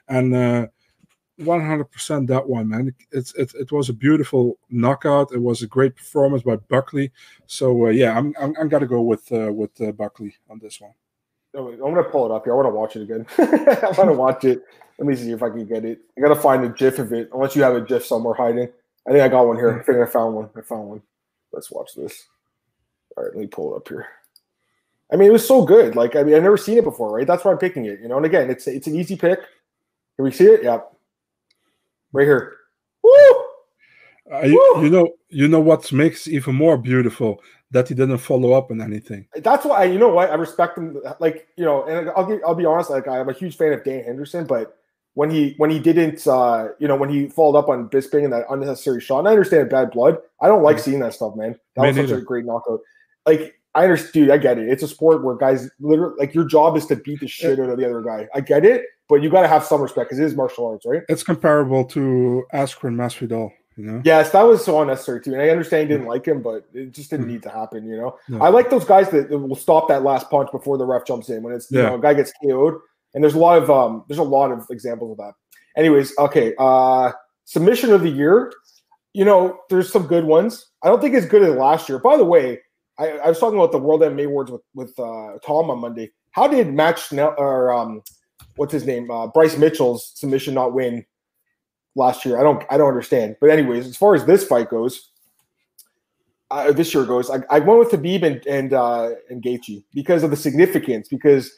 [0.08, 0.34] and.
[0.34, 0.66] Uh,
[1.40, 2.94] 100% that one, man.
[3.12, 5.32] It's it, it was a beautiful knockout.
[5.32, 7.12] It was a great performance by Buckley.
[7.46, 10.80] So uh, yeah, I'm I'm, I'm gonna go with uh, with uh, Buckley on this
[10.80, 10.92] one.
[11.56, 12.52] I'm gonna pull it up here.
[12.52, 13.26] I want to watch it again.
[13.38, 14.62] I want to watch it.
[14.98, 16.00] Let me see if I can get it.
[16.16, 17.30] I gotta find a GIF of it.
[17.32, 18.68] Unless you have a GIF somewhere hiding.
[19.08, 19.80] I think I got one here.
[19.80, 20.50] I think I found one.
[20.56, 21.02] I found one.
[21.52, 22.26] Let's watch this.
[23.16, 24.06] All right, let me pull it up here.
[25.12, 25.96] I mean, it was so good.
[25.96, 27.26] Like, I mean, I've never seen it before, right?
[27.26, 28.00] That's why I'm picking it.
[28.00, 29.40] You know, and again, it's it's an easy pick.
[30.16, 30.62] Can we see it?
[30.62, 30.80] Yeah.
[32.12, 32.56] Right here.
[33.02, 33.10] Woo!
[34.32, 38.52] Uh, you, you know you know what makes even more beautiful that he didn't follow
[38.52, 39.26] up on anything.
[39.36, 41.00] That's why you know what I respect him.
[41.18, 42.90] Like you know, and I'll be, I'll be honest.
[42.90, 44.76] Like I'm a huge fan of Dan Henderson, but
[45.14, 48.32] when he when he didn't, uh, you know, when he followed up on Bisping and
[48.32, 50.18] that unnecessary shot, and I understand bad blood.
[50.40, 51.58] I don't like seeing that stuff, man.
[51.76, 52.80] That Me was such a great knockout.
[53.26, 54.68] Like I understand, dude, I get it.
[54.68, 57.70] It's a sport where guys literally like your job is to beat the shit out
[57.70, 58.28] of the other guy.
[58.34, 60.86] I get it, but you got to have some respect because it is martial arts,
[60.86, 61.02] right?
[61.08, 63.52] It's comparable to Askren Masvidal.
[63.80, 65.32] You know, Yes, that was so unnecessary too.
[65.32, 67.96] And I understand he didn't like him, but it just didn't need to happen, you
[67.96, 68.18] know.
[68.28, 68.40] No.
[68.42, 71.42] I like those guys that, will stop that last punch before the ref jumps in
[71.42, 72.80] when it's you know a guy gets KO'd.
[73.14, 75.32] And there's a lot of um there's a lot of examples of that.
[75.76, 76.54] Anyways, okay.
[76.58, 77.12] Uh
[77.44, 78.52] submission of the year.
[79.12, 80.66] You know, there's some good ones.
[80.82, 81.98] I don't think it's good as last year.
[81.98, 82.60] By the way,
[82.98, 86.10] I, I was talking about the World MMA Awards with, with uh Tom on Monday.
[86.32, 88.02] How did Match or um
[88.56, 89.10] what's his name?
[89.10, 91.04] Uh Bryce Mitchell's submission not win
[91.94, 92.38] last year.
[92.38, 93.36] I don't I don't understand.
[93.40, 95.10] But anyways, as far as this fight goes,
[96.50, 100.22] uh, this year goes, I, I went with Khabib and and uh, and Gaethje because
[100.22, 101.08] of the significance.
[101.08, 101.52] Because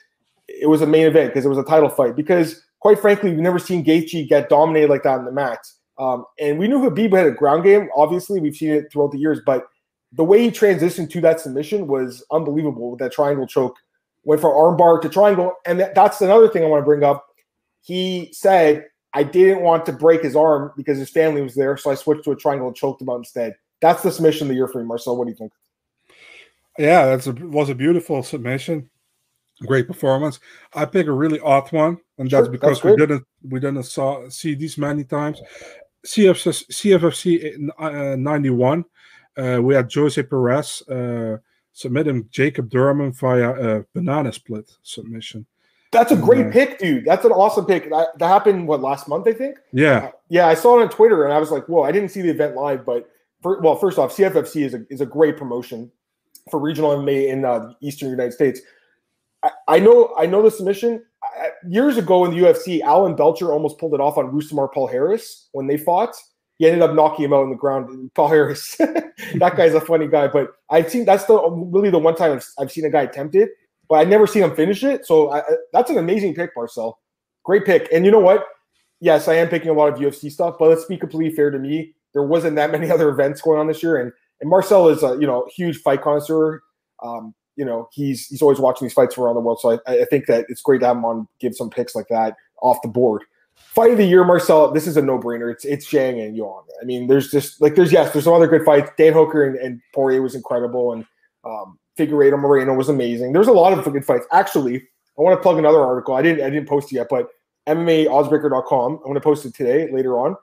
[0.49, 1.33] it was a main event.
[1.33, 2.17] Because it was a title fight.
[2.17, 5.59] Because quite frankly, we've never seen Gaethje get dominated like that on the mat.
[5.99, 7.89] Um, and we knew Khabib had a ground game.
[7.97, 9.41] Obviously, we've seen it throughout the years.
[9.45, 9.67] But
[10.13, 13.77] the way he transitioned to that submission was unbelievable with that triangle choke.
[14.25, 17.27] Went from armbar to triangle, and that, that's another thing I want to bring up.
[17.81, 21.91] He said I didn't want to break his arm because his family was there, so
[21.91, 23.55] I switched to a triangle and choked him out instead.
[23.81, 25.17] That's the submission of the year for me, Marcel.
[25.17, 25.53] What do you think?
[26.79, 28.89] yeah, that's a, was a beautiful submission.
[29.67, 30.41] Great performance.
[30.75, 34.29] I pick a really odd one, and that's because that's we didn't we didn't saw
[34.29, 35.41] see these many times.
[36.05, 38.85] CFC, CFFC in, uh, 91,
[39.37, 41.37] uh, we had Jose Perez uh,
[41.73, 45.47] submitting Jacob Durman via a banana split submission.
[45.93, 46.53] That's a great Yeah.
[46.53, 47.05] pick, dude.
[47.05, 47.89] That's an awesome pick.
[47.91, 49.59] That, that happened what last month, I think.
[49.73, 52.23] Yeah, Yeah, I saw it on Twitter, and I was like, "Whoa!" I didn't see
[52.23, 53.09] the event live, but
[53.43, 55.91] for, well, first off, CFFC is a is a great promotion
[56.51, 58.61] for regional MMA in uh, the Eastern United States.
[59.43, 61.05] I, I know, I know the submission.
[61.23, 65.47] I, years ago in the UFC, Alan Belcher almost pulled it off on Rousimar Palhares
[65.53, 66.17] when they fought.
[66.59, 68.11] He ended up knocking him out on the ground.
[68.15, 68.77] Palhares,
[69.39, 72.49] that guy's a funny guy, but I've seen that's the really the one time I've,
[72.59, 73.51] I've seen a guy attempt it,
[73.93, 75.05] but I never seen him finish it.
[75.05, 76.99] So I, that's an amazing pick, Marcel.
[77.45, 77.89] Great pick.
[77.93, 78.47] And you know what?
[79.03, 81.59] yes, I am picking a lot of UFC stuff, but let's be completely fair to
[81.59, 81.93] me.
[82.15, 85.19] There wasn't that many other events going on this year, and and Marcel is a
[85.21, 86.63] you know huge fight connoisseur.
[87.03, 90.01] Um, you know he's he's always watching these fights from around the world, so I,
[90.01, 92.81] I think that it's great to have him on, give some picks like that off
[92.83, 93.25] the board.
[93.55, 94.73] Fight of the year, Marcel.
[94.73, 95.53] This is a no brainer.
[95.53, 96.65] It's it's Zhang and Yuan.
[96.81, 98.91] I mean, there's just like there's yes, there's some other good fights.
[98.97, 101.05] Dan Hooker and, and Poirier was incredible, and
[101.45, 103.33] um, Figueiredo Moreno was amazing.
[103.33, 104.27] There's a lot of good fights.
[104.33, 106.15] Actually, I want to plug another article.
[106.15, 107.29] I didn't I didn't post it yet, but
[107.69, 108.93] MMAOddsbreaker.com.
[108.93, 110.37] I'm going to post it today later on.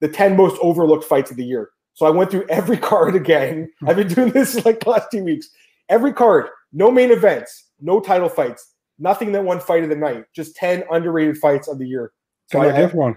[0.00, 1.70] The 10 most overlooked fights of the year.
[1.94, 3.70] So I went through every card again.
[3.86, 5.48] I've been doing this like the last two weeks.
[5.88, 10.24] Every card, no main events, no title fights, nothing that won fight of the night.
[10.34, 12.12] Just 10 underrated fights of the year.
[12.50, 13.16] So Can I, I give one?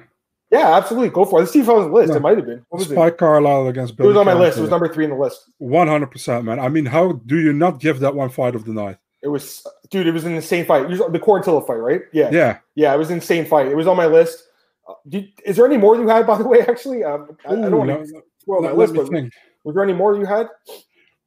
[0.52, 1.10] Yeah, absolutely.
[1.10, 1.42] Go for it.
[1.44, 2.14] Let's see if I was on the list.
[2.14, 2.66] It might have been.
[2.70, 3.18] What was Spike it?
[3.20, 4.58] Carlyle against Billy It was on my list.
[4.58, 5.50] It was number three in the list.
[5.62, 6.60] 100%, man.
[6.60, 8.98] I mean, how do you not give that one fight of the night?
[9.22, 10.08] It was, dude.
[10.08, 10.90] It was an insane fight.
[10.90, 12.02] The Quarantillo fight, right?
[12.14, 12.94] Yeah, yeah, yeah.
[12.94, 13.68] It was an insane fight.
[13.68, 14.44] It was on my list.
[14.88, 16.62] Uh, did, is there any more you had, by the way?
[16.62, 18.96] Actually, um, I, Ooh, I, don't want to spoil my list.
[18.96, 19.34] But think.
[19.64, 20.48] was there any more you had?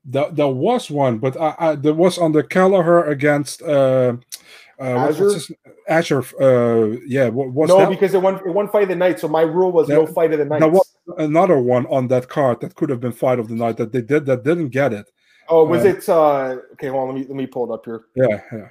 [0.05, 4.17] There, there was one, but I, I, there was on the Kelleher against uh,
[4.83, 5.55] uh, Azure.
[5.89, 7.29] Azure, uh, yeah.
[7.29, 7.89] What, no, that?
[7.89, 9.21] because it won it won fight of the night.
[9.21, 10.61] So my rule was that, no fight of the night.
[10.61, 13.77] There was another one on that card that could have been fight of the night
[13.77, 15.11] that they did that didn't get it.
[15.49, 16.09] Oh, was uh, it?
[16.09, 17.15] Uh, okay, hold on.
[17.15, 18.05] Let me let me pull it up here.
[18.17, 18.69] Yeah, yeah.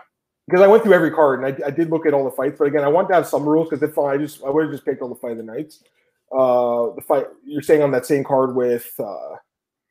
[0.48, 2.58] Because I went through every card and I, I did look at all the fights,
[2.58, 4.72] but again, I want to have some rules because if I just I would have
[4.72, 5.84] just picked all the fight of the nights.
[6.32, 9.36] Uh, the fight you're saying on that same card with uh,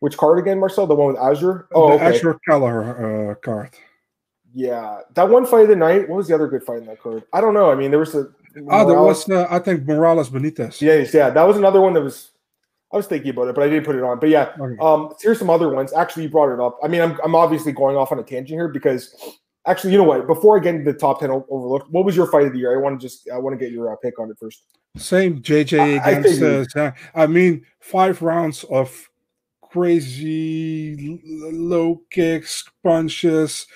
[0.00, 0.86] which card again, Marcel?
[0.86, 1.68] The one with Azure?
[1.72, 2.16] Oh, the okay.
[2.16, 3.70] Azure Kelleher uh, card.
[4.52, 6.08] Yeah, that one fight of the night.
[6.08, 7.22] What was the other good fight in that card?
[7.32, 7.70] I don't know.
[7.70, 8.28] I mean, there was a.
[8.68, 10.80] Oh, there was uh, I think Morales Benitez.
[10.80, 12.32] Yeah, yeah, that was another one that was
[12.92, 14.18] I was thinking about it, but I didn't put it on.
[14.18, 14.76] But yeah, okay.
[14.80, 15.92] um, here's some other ones.
[15.92, 16.78] Actually, you brought it up.
[16.82, 19.14] I mean, I'm, I'm obviously going off on a tangent here because
[19.66, 20.26] actually, you know what?
[20.26, 22.76] Before I get into the top ten overlooked, what was your fight of the year?
[22.76, 24.64] I want to just I want to get your uh, pick on it first.
[24.96, 26.76] Same JJ against.
[26.76, 29.08] I, uh, I mean, five rounds of
[29.62, 33.68] crazy low kicks, punches.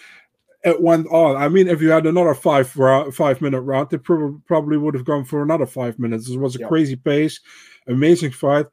[0.65, 1.37] It went on.
[1.37, 5.05] Oh, I mean, if you had another five five minute round, they probably would have
[5.05, 6.31] gone for another five minutes.
[6.31, 7.41] It was a crazy pace,
[7.87, 8.67] amazing fight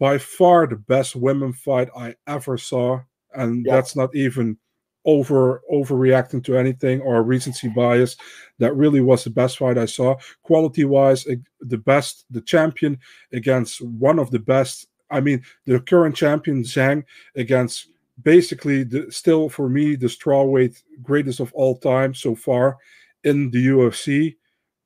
[0.00, 3.00] by far the best women fight I ever saw,
[3.32, 3.76] and yeah.
[3.76, 4.58] that's not even
[5.04, 8.16] over overreacting to anything or recency bias.
[8.58, 11.26] That really was the best fight I saw, quality wise.
[11.60, 12.98] The best, the champion
[13.32, 14.88] against one of the best.
[15.10, 17.04] I mean, the current champion Zhang
[17.36, 17.88] against
[18.22, 22.76] basically the, still for me the strawweight greatest of all time so far
[23.24, 24.36] in the UFC.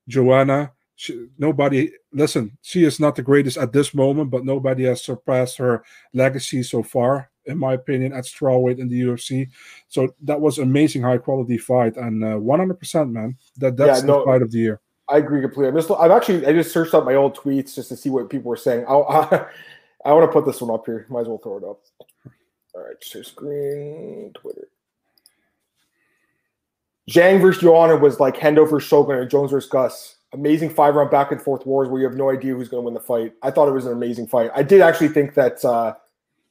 [0.09, 5.03] Joanna she, nobody listen she is not the greatest at this moment but nobody has
[5.03, 9.49] surpassed her legacy so far in my opinion at strawweight in the ufc
[9.89, 14.19] so that was amazing high quality fight and uh, 100% man that that's yeah, no,
[14.19, 14.81] the fight of the year.
[15.09, 15.69] I agree completely.
[15.69, 18.29] I'm just i've actually i just searched up my old tweets just to see what
[18.29, 18.85] people were saying.
[18.89, 19.47] I i,
[20.05, 21.81] I want to put this one up here might as well throw it up
[22.81, 24.69] all right share screen twitter
[27.11, 31.11] Zhang versus Joanna was like Hendo versus Shogun or Jones versus Gus amazing five round
[31.11, 33.33] back and forth wars where you have no idea who's going to win the fight.
[33.43, 34.51] I thought it was an amazing fight.
[34.55, 35.95] I did actually think that uh,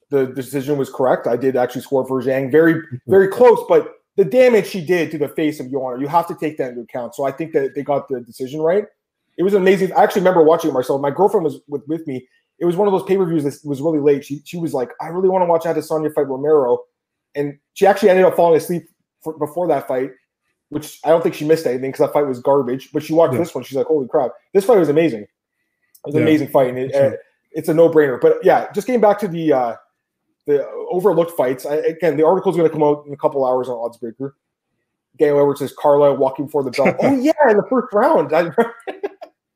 [0.10, 1.28] the decision was correct.
[1.28, 2.52] I did actually score for Zhang.
[2.52, 6.28] Very, very close, but the damage she did to the face of Joanna, you have
[6.28, 7.16] to take that into account.
[7.16, 8.86] So I think that they got the decision right.
[9.38, 9.94] It was amazing.
[9.94, 11.00] I actually remember watching it myself.
[11.00, 12.28] My girlfriend was with, with me.
[12.60, 14.26] It was one of those pay per views that was really late.
[14.26, 16.80] She, she was like, I really want to watch Adesanya fight Romero.
[17.36, 18.90] And she actually ended up falling asleep
[19.22, 20.12] for, before that fight
[20.70, 22.90] which I don't think she missed anything because that fight was garbage.
[22.94, 23.40] But she watched yeah.
[23.40, 25.22] this one, she's like, "Holy crap, this fight was amazing!
[25.22, 25.30] It
[26.06, 27.18] was an amazing fight, and it, uh,
[27.52, 29.76] it's a no brainer." But yeah, just getting back to the uh,
[30.48, 31.66] the overlooked fights.
[31.66, 34.34] I, again, the article is going to come out in a couple hours on Oddsbreaker.
[35.18, 36.96] Daniel Edwards says Carla walking for the belt.
[37.02, 38.32] oh yeah, in the first round.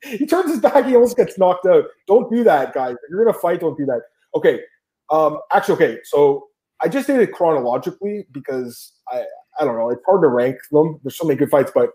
[0.03, 1.85] He turns his back, he almost gets knocked out.
[2.07, 2.93] Don't do that, guys.
[2.93, 4.01] If you're gonna fight, don't do that.
[4.35, 4.61] Okay.
[5.09, 6.47] Um, actually, okay, so
[6.81, 9.23] I just did it chronologically because I
[9.59, 9.89] I don't know.
[9.89, 10.99] It's hard to rank them.
[11.03, 11.91] There's so many good fights, but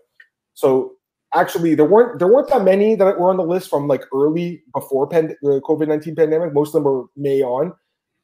[0.53, 0.93] so
[1.35, 4.63] actually there weren't there weren't that many that were on the list from like early
[4.73, 6.53] before the COVID nineteen pandemic.
[6.53, 7.73] Most of them were May on.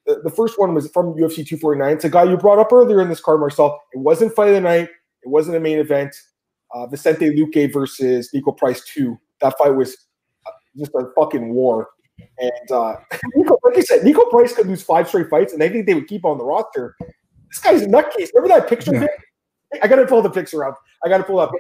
[0.06, 1.94] The, the, first one was from UFC 249.
[1.94, 3.82] It's a guy you brought up earlier in this card, Marcel.
[3.92, 4.88] It wasn't fight of the night.
[5.24, 6.16] It wasn't a main event.
[6.76, 9.20] Uh, Vicente Luque versus Niko Price two.
[9.42, 9.96] That fight was
[10.46, 11.90] uh, just a fucking war.
[12.40, 12.96] And uh,
[13.38, 15.94] Niko, like I said, Niko Price could lose five straight fights, and I think they
[15.94, 16.96] would keep on the roster.
[17.50, 18.30] This guy's a nutcase.
[18.34, 18.94] Remember that picture?
[18.94, 19.08] Yeah.
[19.82, 20.80] I got to pull the picture up.
[21.04, 21.52] I got to pull up.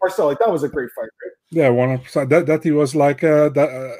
[0.00, 1.32] Marcel, like that was a great fight, right?
[1.50, 2.30] Yeah, one hundred percent.
[2.30, 3.96] That that he was like uh, that uh,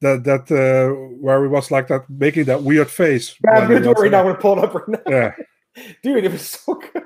[0.00, 3.36] that that uh, where he was like that making that weird face.
[3.44, 4.20] Yeah, I'm gonna do it right now.
[4.20, 5.00] I'm gonna pull it up right now.
[5.06, 5.32] Yeah,
[6.02, 7.04] dude, it was so good.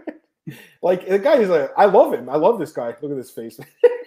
[0.82, 2.28] Like the guy is like, I love him.
[2.28, 2.94] I love this guy.
[3.02, 3.60] Look at this face.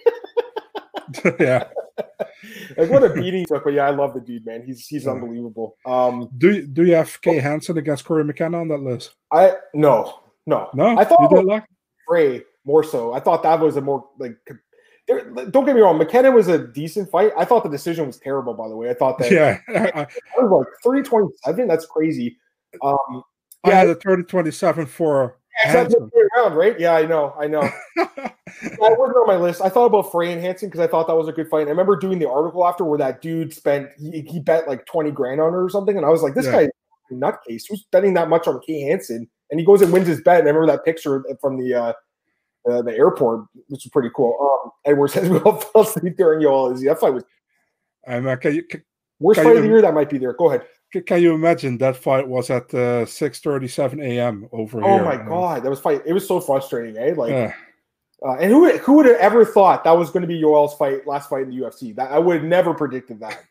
[1.40, 1.64] yeah.
[2.76, 3.64] like what a beating took.
[3.64, 4.62] But yeah, I love the dude, man.
[4.64, 5.12] He's he's Yeah.
[5.12, 5.76] unbelievable.
[5.86, 9.14] Um, Do you, do you have Kay Hansen against Cory McKenna on that list?
[9.30, 11.64] I no no No, I thought you like.
[12.08, 13.12] Frey more so.
[13.12, 14.36] I thought that was a more like.
[15.08, 15.98] There, don't get me wrong.
[15.98, 17.32] McKenna was a decent fight.
[17.36, 18.54] I thought the decision was terrible.
[18.54, 21.66] By the way, I thought that Yeah, I, I was like three twenty seven.
[21.66, 22.38] That's crazy.
[22.82, 23.22] Um,
[23.64, 26.78] I had a 30 27 for the around, right?
[26.80, 27.68] Yeah, I know, I know.
[28.62, 29.60] That wasn't on my list.
[29.62, 31.60] I thought about Frey and Hansen because I thought that was a good fight.
[31.62, 34.86] And I remember doing the article after where that dude spent he, he bet like
[34.86, 36.52] twenty grand on her or something, and I was like, this Yeah.
[36.52, 36.70] guy is
[37.10, 37.64] a nutcase.
[37.68, 39.28] Who's betting that much on Kay Hansen?
[39.50, 40.40] And he goes and wins his bet.
[40.40, 41.92] And I remember that picture from the uh,
[42.70, 44.36] uh, the airport, which was pretty cool.
[44.64, 46.72] Um, Edward says we all fell asleep during you all.
[46.72, 47.24] That fight was
[48.06, 48.82] Um, uh, can you can,
[49.20, 49.82] worst Can fight you- of the year.
[49.82, 50.32] That might be there.
[50.34, 50.62] Go ahead.
[51.06, 54.46] can you imagine that fight was at uh, 6:37 a.m.
[54.52, 55.00] over Oh here?
[55.00, 56.02] Oh my god, that was fight.
[56.06, 57.14] It was so frustrating, eh?
[57.16, 57.50] Like, uh,
[58.24, 61.06] uh, and who who would have ever thought that was going to be Yoel's fight,
[61.06, 61.94] last fight in the UFC?
[61.94, 63.44] That I would have never predicted that.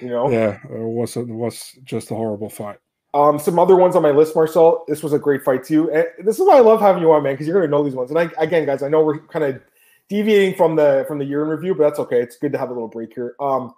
[0.00, 0.28] You know.
[0.30, 2.78] yeah, it was it was just a horrible fight.
[3.14, 4.84] Um, some other ones on my list, Marcel.
[4.88, 5.92] This was a great fight too.
[5.92, 7.94] And this is why I love having you on, man, because you're gonna know these
[7.94, 8.10] ones.
[8.10, 9.60] And I, again, guys, I know we're kind of
[10.08, 12.20] deviating from the from the year in review, but that's okay.
[12.20, 13.36] It's good to have a little break here.
[13.38, 13.74] Um,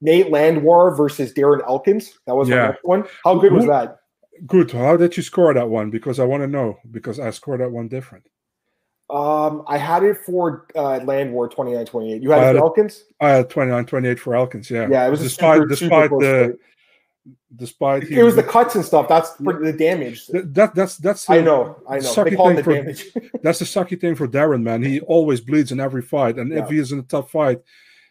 [0.00, 2.18] Nate Landwehr versus Darren Elkins.
[2.26, 2.74] That was Yeah.
[2.82, 3.04] one.
[3.24, 3.98] How good was that?
[4.46, 4.70] Good.
[4.70, 5.90] How did you score that one?
[5.90, 6.78] Because I want to know.
[6.90, 8.26] Because I scored that one different.
[9.08, 12.22] Um, I had it for uh, Landwehr 29-28.
[12.22, 13.04] You had I had it- Elkins?
[13.20, 14.70] I had 29-28 for Elkins.
[14.70, 14.88] Yeah.
[14.90, 16.58] Yeah, it was despite super, super despite close the
[17.54, 19.08] despite It was the cuts and stuff.
[19.08, 20.26] That's pretty- the damage.
[20.26, 22.24] Th- that that's that's I know, I know.
[22.24, 23.04] They call thing the for- damage.
[23.42, 24.82] that's the sucky thing for Darren, man.
[24.82, 26.64] He always bleeds in every fight, and Yeah.
[26.64, 27.60] if he is in a tough fight,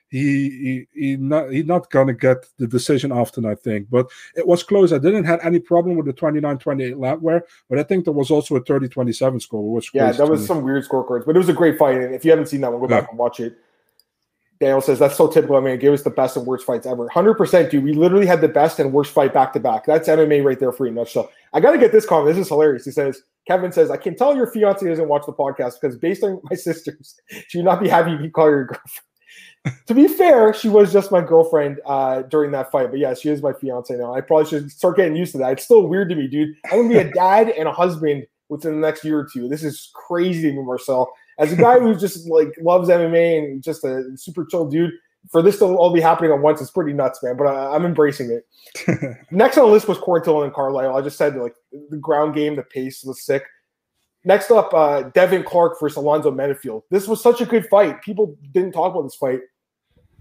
[0.09, 3.89] he he he not he not gonna get the decision often, I think.
[3.89, 4.93] But it was close.
[4.93, 8.55] I didn't have any problem with the 29-28 Landwehr, but I think there was also
[8.55, 10.45] a 30-27 score, which Yeah, that was me.
[10.47, 11.97] some weird scorecards, but it was a great fight.
[11.97, 13.09] And if you haven't seen that one, go back Yeah.
[13.09, 13.57] and watch it.
[14.61, 15.57] Daniel says that's so typical.
[15.57, 17.09] I mean, give us the best and worst fights ever.
[17.09, 17.83] Hundred percent, dude.
[17.83, 19.85] We literally had the best and worst fight back to back.
[19.85, 21.29] That's MMA right there for you, nutshell.
[21.51, 22.33] I got to get this comment.
[22.33, 22.85] This is hilarious.
[22.85, 26.23] He says, Kevin says, I can tell your fiance doesn't watch the podcast because based
[26.23, 29.01] on my sisters, she would not be happy if you call your girlfriend.
[29.87, 32.89] To be fair, she was just my girlfriend uh, during that fight.
[32.89, 34.13] But yeah, she is my fiance now.
[34.13, 35.53] I probably should start getting used to that.
[35.53, 36.55] It's still weird to me, dude.
[36.71, 39.47] I'm gonna be a dad and a husband within the next year or two.
[39.47, 41.11] This is crazy to me, Marcel.
[41.37, 44.91] As a guy who just like loves MMA and just a super chill dude,
[45.31, 47.35] for this to all be happening at once is pretty nuts, man.
[47.37, 49.17] But uh, I'm embracing it.
[49.31, 50.95] Next on the list was Quarantillo and Carlyle.
[50.95, 51.55] I just said like
[51.89, 53.43] the ground game, the pace was sick.
[54.23, 56.81] Next up, uh, Devin Clark versus Alonzo Menifield.
[56.89, 58.01] This was such a good fight.
[58.01, 59.41] People didn't talk about this fight.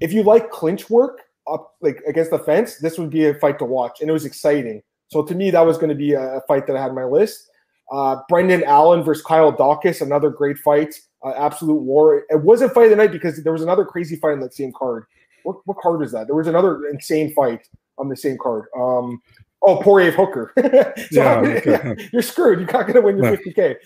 [0.01, 3.59] If you like clinch work up like against the fence, this would be a fight
[3.59, 4.83] to watch, and it was exciting.
[5.09, 7.05] So to me, that was going to be a, fight that I had on my
[7.05, 7.51] list.
[7.93, 10.95] Uh, Brendan Allen versus Kyle Daukaus, another great fight.
[11.25, 12.25] Uh, absolute war.
[12.29, 14.73] It wasn't fight of the night because there was another crazy fight on that same
[14.73, 15.05] card.
[15.45, 16.27] What, what card is that?
[16.27, 18.65] There was another insane fight on the same card.
[18.77, 19.21] Um,
[19.63, 20.53] oh, Poirier Hooker.
[20.59, 22.09] so Yeah, I- okay.
[22.13, 22.59] you're screwed.
[22.59, 23.77] You're not going to win your 50k.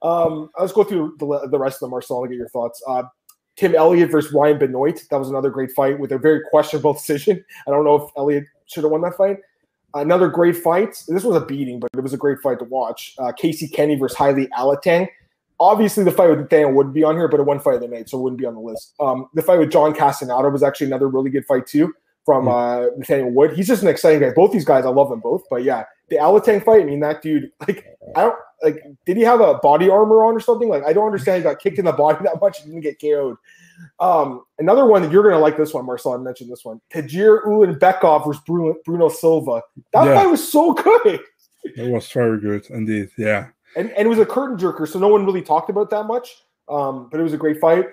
[0.00, 2.82] Um, let's go through the, the rest of them, Marcel, and get your thoughts.
[2.86, 3.02] Uh,
[3.58, 5.02] Tim Elliott versus Ryan Benoit.
[5.10, 7.44] That was another great fight with a very questionable decision.
[7.66, 9.38] I don't know if Elliott should have won that fight.
[9.94, 11.02] Another great fight.
[11.08, 13.14] This was a beating, but it was a great fight to watch.
[13.18, 15.08] Uh, Casey Kenney versus Heili Alateng.
[15.58, 17.88] Obviously, the fight with Nathaniel wouldn't be on here, but it one fight of the
[17.88, 18.94] night, so it wouldn't be on the list.
[19.00, 21.92] Um, the fight with John Castaneda was actually another really good fight too
[22.24, 23.54] from uh, Nathaniel Wood.
[23.54, 24.30] He's just an exciting guy.
[24.30, 25.42] Both these guys, I love them both.
[25.50, 26.82] But yeah, the Alateng fight.
[26.82, 27.50] I mean, that dude.
[27.66, 27.84] Like,
[28.16, 28.82] I don't like.
[29.06, 30.68] Did he have a body armor on or something?
[30.68, 31.38] Like, I don't understand.
[31.38, 32.62] He got kicked in the body that much.
[32.62, 33.36] He didn't get KO'd.
[34.00, 36.12] Um, another one that you're gonna like this one, Marcel.
[36.12, 36.80] I mentioned this one.
[36.92, 39.62] Tajir Ulan versus Bruno, Bruno Silva.
[39.92, 40.14] That Yeah.
[40.14, 41.20] fight was so good.
[41.64, 43.10] It was very good indeed.
[43.16, 43.48] Yeah.
[43.76, 46.42] and, and it was a curtain jerker, so no one really talked about that much.
[46.68, 47.86] Um, but it was a great fight.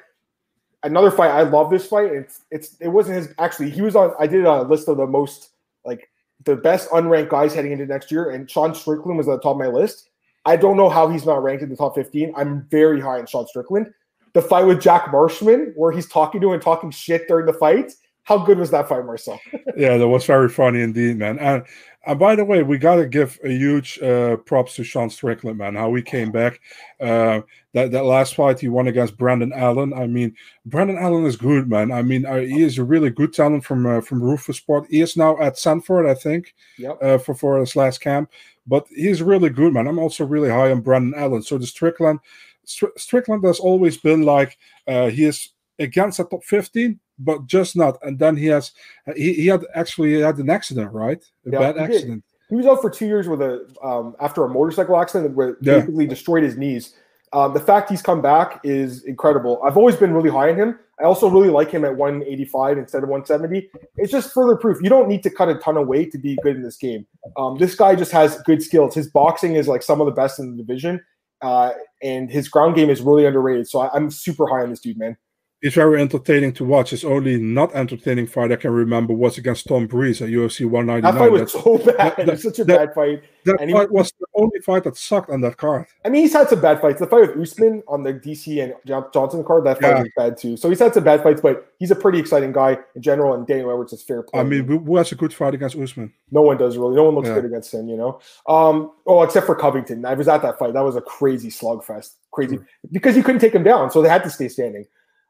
[0.84, 2.12] Another fight, I love this fight.
[2.12, 3.69] It's it's it wasn't his actually.
[3.69, 4.13] He was on.
[4.19, 5.49] I did a list of the most
[5.84, 6.10] like
[6.43, 9.54] the best unranked guys heading into next year, and Sean Strickland was at the top
[9.54, 10.10] of my list.
[10.45, 12.34] I don't know how he's not ranked in the top fifteen.
[12.36, 13.91] I'm very high on Sean Strickland.
[14.34, 17.54] The fight with Jack Marshman, where he's talking to him and talking shit during the
[17.54, 17.93] fight.
[18.26, 19.40] How good was that fight, Marcel?
[19.78, 21.38] yeah, that was very funny indeed, man.
[21.38, 21.64] And,
[22.08, 25.60] and by the way, we got to give a huge uh, props to Sean Strickland,
[25.60, 25.76] man.
[25.76, 26.60] How he came back.
[27.00, 27.42] Uh,
[27.74, 29.94] that that last fight he won against Brendan Allen.
[29.94, 31.92] I mean, Brendan Allen is good, man.
[31.92, 34.88] I mean, uh, he is a really good talent from uh, from Rufus Sport.
[34.90, 36.98] He is now at Sanford, I think, Yep.
[37.04, 38.32] uh, for for his last camp.
[38.65, 39.86] But he's really good, man.
[39.88, 41.44] I'm also really high on Brendan Allen.
[41.44, 42.19] So the Strickland,
[42.63, 44.58] Str- Strickland has always been like
[44.88, 48.72] uh, he is against the top 15 but just not and then he has
[49.16, 52.66] he, he had actually had an accident right a Yeah, bad he accident He was
[52.66, 55.80] out for two years with a um, after a motorcycle accident where Yeah.
[55.80, 56.94] basically destroyed his knees.
[57.34, 59.60] Um, the fact he's come back is incredible.
[59.63, 60.80] I've always been really high on him.
[61.02, 63.70] I also really like him at 185 instead of 170.
[63.98, 64.82] It's just further proof.
[64.82, 67.06] You don't need to cut a ton of weight to be good in this game.
[67.36, 68.96] Um, this guy just has good skills.
[68.96, 71.04] His boxing is like some of the best in the division,
[71.42, 73.68] uh, and his ground game is really underrated.
[73.68, 75.18] So I, I'm super high on this dude, man
[75.62, 76.91] he's very entertaining to watch.
[76.91, 81.01] His only not entertaining fight I can remember was against Tom Breese at UFC 199.
[81.01, 82.15] That fight was That's, so bad.
[82.17, 83.23] That, it was such a that, bad fight.
[83.45, 85.85] That and fight he, was the only fight that sucked on that card.
[86.03, 86.99] I mean, he's had some bad fights.
[86.99, 90.01] The fight with Usman on the DC and Johnson card, that fight yeah.
[90.01, 90.58] was bad too.
[90.58, 93.33] So he's had some bad fights, but he's a pretty exciting guy in general.
[93.33, 94.39] And Daniel Edwards is fair play.
[94.39, 96.13] I mean, who has a good fight against Usman?
[96.31, 96.95] No one does really.
[96.95, 97.35] No one looks yeah.
[97.35, 98.19] good against him, you know.
[98.47, 100.06] Um, oh, except for Covington.
[100.06, 100.73] I was at that fight.
[100.73, 102.13] That was a crazy slugfest.
[102.31, 102.65] Crazy mm.
[102.91, 104.85] because he couldn't take him down, so they had to stay standing.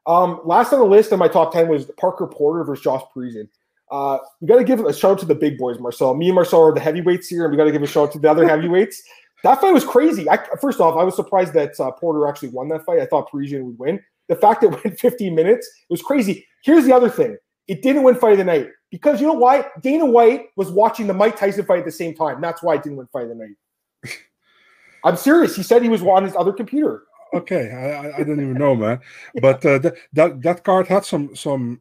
[0.06, 3.48] Um, last on the list in my top 10 was Parker Porter versus Josh Parisian.
[3.90, 6.14] Uh, we got to give a shout out to the big boys, Marcel.
[6.14, 8.12] Me and Marcel are the heavyweights here, and we got to give a shout out
[8.12, 9.02] to the other heavyweights.
[9.42, 10.28] That fight was crazy.
[10.28, 13.00] I, first off, I was surprised that uh, Porter actually won that fight.
[13.00, 14.02] I thought Parisian would win.
[14.28, 16.46] The fact that it went 15 minutes it was crazy.
[16.64, 17.36] Here's the other thing
[17.68, 19.66] it didn't win fight of the night because you know why?
[19.80, 22.40] Dana White was watching the Mike Tyson fight at the same time.
[22.40, 23.56] That's why it didn't win fight of the night.
[25.04, 25.54] I'm serious.
[25.54, 27.02] He said he was on his other computer
[27.34, 29.00] okay, I, I didn't even know, man.
[29.40, 31.80] But uh, th- that that card had some some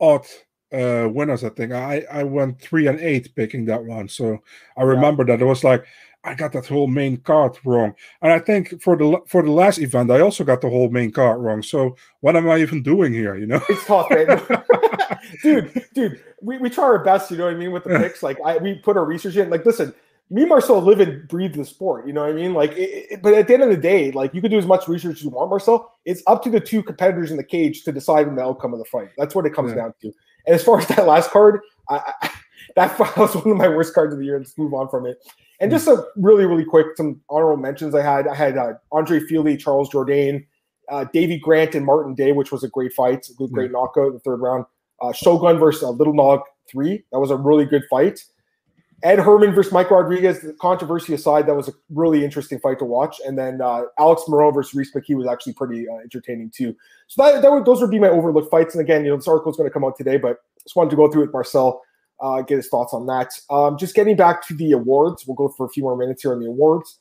[0.00, 0.26] odd
[0.72, 1.44] uh, winners.
[1.44, 4.38] I think I I went three and eight picking that one, so
[4.76, 5.36] I remember yeah.
[5.36, 5.84] that it was like
[6.22, 9.78] I got that whole main card wrong, and I think for the for the last
[9.78, 11.62] event I also got the whole main card wrong.
[11.62, 13.36] So what am I even doing here?
[13.36, 14.08] You know, it's tough,
[15.42, 17.30] dude, dude, we, we try our best.
[17.30, 18.22] You know what I mean with the picks.
[18.22, 19.48] Like I we put our research in.
[19.50, 19.94] Like listen,
[20.30, 22.06] me and Marcel live and breathe the sport.
[22.06, 22.54] You know what I mean?
[22.54, 24.66] Like, it, it, but at the end of the day, like you can do as
[24.66, 25.92] much research as you want, Marcel.
[26.04, 28.78] It's up to the two competitors in the cage to decide on the outcome of
[28.78, 29.08] the fight.
[29.18, 29.82] That's what it comes yeah.
[29.82, 30.12] down to.
[30.46, 32.30] And as far as that last card, I, I,
[32.76, 34.38] that was one of my worst cards of the year.
[34.38, 35.18] Let's move on from it.
[35.60, 38.26] And just a really, really quick, some honorable mentions I had.
[38.26, 40.46] I had uh, Andre Fili, Charles Jourdain,
[40.88, 44.08] uh, Davy Grant, and Martin Day, which was a great fight, a good, great knockout
[44.08, 44.64] in the third round.
[45.02, 47.04] Uh, Shogun versus uh, Little Nog three.
[47.12, 48.24] That was a really good fight.
[49.02, 52.84] Ed Herman versus Mike Rodriguez, the controversy aside, that was a really interesting fight to
[52.84, 53.20] watch.
[53.26, 56.76] And then uh, Alex Moreau versus Rhys McKee was actually pretty uh, entertaining too.
[57.06, 58.74] So that, that would, those would be my overlooked fights.
[58.74, 60.90] And again, you know, this article is going to come out today, but just wanted
[60.90, 61.80] to go through with Marcel,
[62.20, 63.32] uh, get his thoughts on that.
[63.48, 66.32] Um, just getting back to the awards, we'll go for a few more minutes here
[66.32, 66.98] on the awards.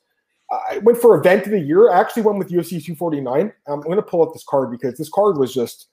[0.52, 1.92] I went for event of the year.
[1.92, 3.42] I actually went with UFC 249.
[3.42, 5.88] Um, I'm going to pull up this card because this card was just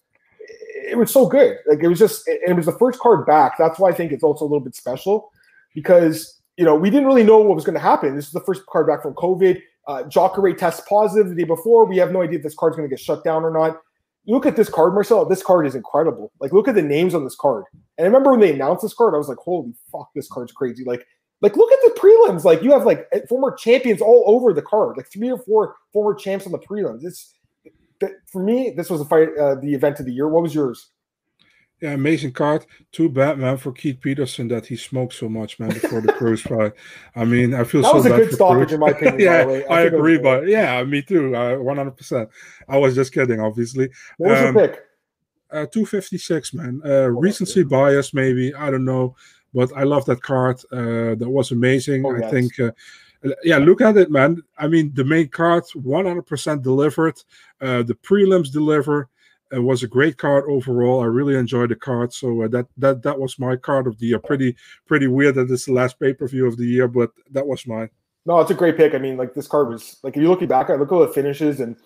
[0.89, 1.59] it was so good.
[1.67, 3.59] Like it was just, it, it was the first card back.
[3.59, 5.33] That's why I think it's also a little bit special
[5.77, 8.17] because you know we didn't really know what was going to happen.
[8.17, 9.63] This is the first card back from COVID.
[9.87, 11.85] Uh, Jacare tests positive the day before.
[11.85, 13.81] We have no idea if this card's going to get shut down or not.
[14.27, 15.25] look at this card, Marcel.
[15.25, 16.33] This card is incredible.
[16.41, 17.63] Like, look at the names on this card.
[17.97, 20.51] And I remember when they announced this card, I was like, "Holy fuck, this card's
[20.51, 21.07] crazy!" Like,
[21.43, 22.43] like look at the prelims.
[22.43, 24.97] Like, you have like former champions all over the card.
[24.97, 27.05] Like three or four former champs on the prelims.
[27.05, 27.35] It's
[28.27, 28.71] for me.
[28.71, 30.29] This was a fight, uh, the event of the year.
[30.29, 30.91] What was yours?
[31.81, 32.65] Yeah, amazing card.
[32.91, 36.41] Too bad, man, for Keith Peterson that he smoked so much, man, before the Cruz
[36.41, 36.73] fight.
[37.17, 39.21] I mean, I feel that so was a good stoppage, in my opinion.
[39.21, 41.35] yeah, I, I agree, but yeah, me too.
[41.35, 42.31] Hundred percent.
[42.67, 43.91] I was just kidding, obviously.
[44.17, 44.81] What was um, your pick?
[45.51, 46.81] Uh, two fifty six, man.
[46.83, 48.55] Uh, oh, recency bias, maybe.
[48.55, 49.15] I don't know,
[49.53, 50.59] but I love that card.
[50.73, 52.07] Uh, that was amazing.
[52.07, 52.31] Oh, I yes.
[52.31, 52.59] think.
[52.59, 52.71] Uh,
[53.43, 54.43] yeah, look at it, man.
[54.57, 57.21] I mean, the main card 100% delivered.
[57.61, 59.09] Uh, the prelims deliver
[59.53, 61.01] it was a great card overall.
[61.01, 64.07] I really enjoyed the card, so uh, that that that was my card of the
[64.07, 64.19] year.
[64.19, 67.47] Pretty pretty weird that it's the last pay per view of the year, but that
[67.47, 67.91] was mine.
[68.25, 68.95] No, it's a great pick.
[68.95, 71.09] I mean, like this card was like if you're looking back, I look at the
[71.09, 71.77] finishes and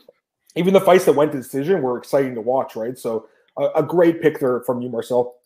[0.57, 2.99] even the fights that went to decision were exciting to watch, right?
[2.99, 5.37] So a, a great pick there from you, Marcel.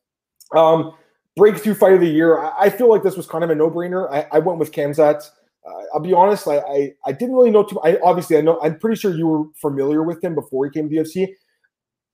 [0.55, 0.95] Um,
[1.37, 2.39] breakthrough fight of the year.
[2.39, 4.11] I, I, feel like this was kind of a no brainer.
[4.11, 5.29] I, I, went with Khamzat.
[5.67, 7.81] Uh, I'll be honest, I, I, I didn't really know too.
[7.81, 10.89] I obviously I know I'm pretty sure you were familiar with him before he came
[10.89, 11.35] to the UFC.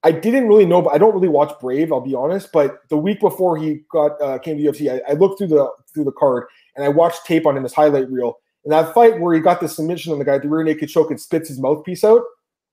[0.03, 1.93] I didn't really know, but I don't really watch Brave.
[1.93, 2.53] I'll be honest.
[2.53, 5.71] But the week before he got uh, came to UFC, I, I, looked through the
[5.93, 8.39] through the card and I watched tape on him, his highlight reel.
[8.65, 11.11] And that fight where he got the submission on the guy, the rear naked choke,
[11.11, 12.23] and spits his mouthpiece out.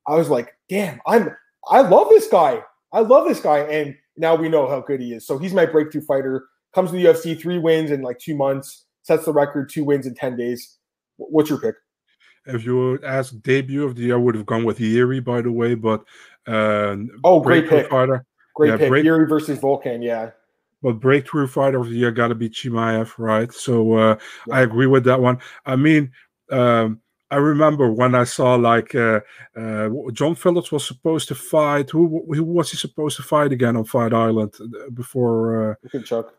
[0.07, 1.35] I was like, damn, I'm
[1.69, 2.61] I love this guy.
[2.93, 5.27] I love this guy, and now we know how good he is.
[5.27, 6.47] So he's my breakthrough fighter.
[6.73, 10.05] Comes to the UFC, three wins in like two months, sets the record, two wins
[10.05, 10.77] in ten days.
[11.17, 11.75] What's your pick?
[12.45, 15.41] If you would ask debut of the year, I would have gone with Yuri, by
[15.41, 15.75] the way.
[15.75, 16.03] But
[16.47, 17.89] oh, great pick.
[17.89, 18.25] Fighter.
[18.55, 18.89] Great yeah, pick.
[18.89, 20.03] Break- Yuri versus Volkan.
[20.03, 20.31] Yeah.
[20.83, 23.51] But breakthrough fighter of the year got to be Chimaev, right?
[23.51, 24.17] So uh,
[24.47, 24.55] yeah.
[24.55, 25.39] I agree with that one.
[25.65, 26.11] I mean,
[26.51, 29.21] um, I remember when I saw like uh,
[29.55, 31.89] uh, John Phillips was supposed to fight.
[31.89, 35.77] Who, who was he supposed to fight again on Fight Island uh, before?
[35.93, 36.33] Uh, Chuck.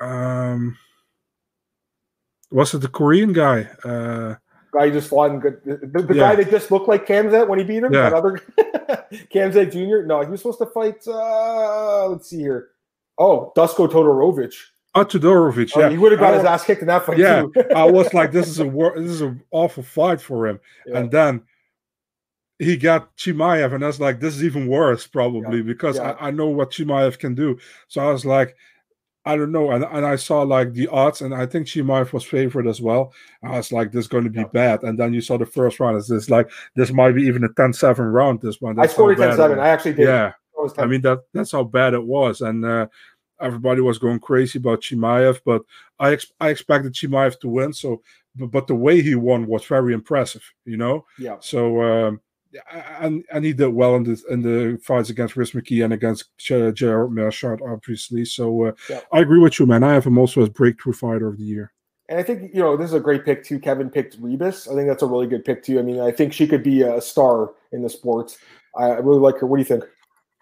[0.00, 0.76] Um,
[2.50, 3.68] was it the Korean guy?
[3.84, 4.34] Uh,
[4.76, 5.60] guy just fought in good.
[5.64, 6.20] The, the yeah.
[6.20, 7.92] guy that just looked like Khamzat when he beat him.
[7.92, 8.10] Yeah.
[8.10, 8.40] That other
[9.32, 10.06] Khamzat Jr.
[10.06, 11.06] No, he was supposed to fight.
[11.06, 12.68] Uh, let's see here.
[13.18, 14.54] Oh, Dusko Todorovic.
[14.94, 17.18] Oh, Todorovic, oh, yeah, he would have got his ass kicked in that fight.
[17.18, 20.98] Yeah, I was like, this is a this is an awful fight for him, yeah.
[20.98, 21.42] and then
[22.58, 26.30] he got Chimaev, and I was like, this is even worse, probably, because I, I
[26.30, 27.58] know what Chimaev can do.
[27.88, 28.56] So I was like,
[29.26, 29.72] I don't know.
[29.72, 33.12] And, and I saw like the odds, and I think Chimaev was favored as well.
[33.42, 34.46] I was like, this is going to be yeah.
[34.52, 34.84] bad.
[34.84, 35.96] And then you saw the first round.
[35.96, 38.40] It's just like, this might be even a 10 7 round.
[38.40, 38.76] This one.
[38.76, 39.58] That's I scored 10 7.
[39.58, 40.06] I actually did.
[40.06, 40.32] Yeah.
[40.78, 42.40] I mean, that that's how bad it was.
[42.40, 42.86] And uh,
[43.40, 45.62] everybody was going crazy about Chimaev, but
[45.98, 47.72] I, ex- I expected Chimaev to win.
[47.72, 48.02] So,
[48.36, 51.04] but, but the way he won was very impressive, you know?
[51.18, 51.36] Yeah.
[51.40, 52.20] So, um,
[52.70, 56.36] and and he did well in the in the fights against Rhys McKee and against
[56.38, 58.24] Gerald Meerschaert, obviously.
[58.24, 59.00] So uh, yeah.
[59.12, 59.84] I agree with you, man.
[59.84, 61.72] I have him also as breakthrough fighter of the year.
[62.08, 63.58] And I think you know this is a great pick too.
[63.58, 64.70] Kevin picked Ribas.
[64.70, 65.78] I think that's a really good pick too.
[65.78, 68.38] I mean, I think she could be a star in the sports.
[68.76, 69.46] I really like her.
[69.46, 69.84] What do you think?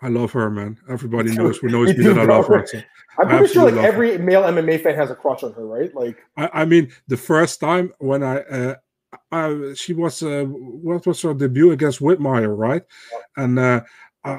[0.03, 0.79] I love her, man.
[0.89, 2.67] Everybody knows who knows me that I love her.
[2.67, 2.83] So
[3.19, 4.23] I'm pretty sure like every her.
[4.23, 5.95] male MMA fan has a crush on her, right?
[5.95, 8.75] Like, I, I mean, the first time when I uh,
[9.33, 12.83] uh, she was uh, what was her debut against Whitmire, right?
[13.37, 13.83] And uh,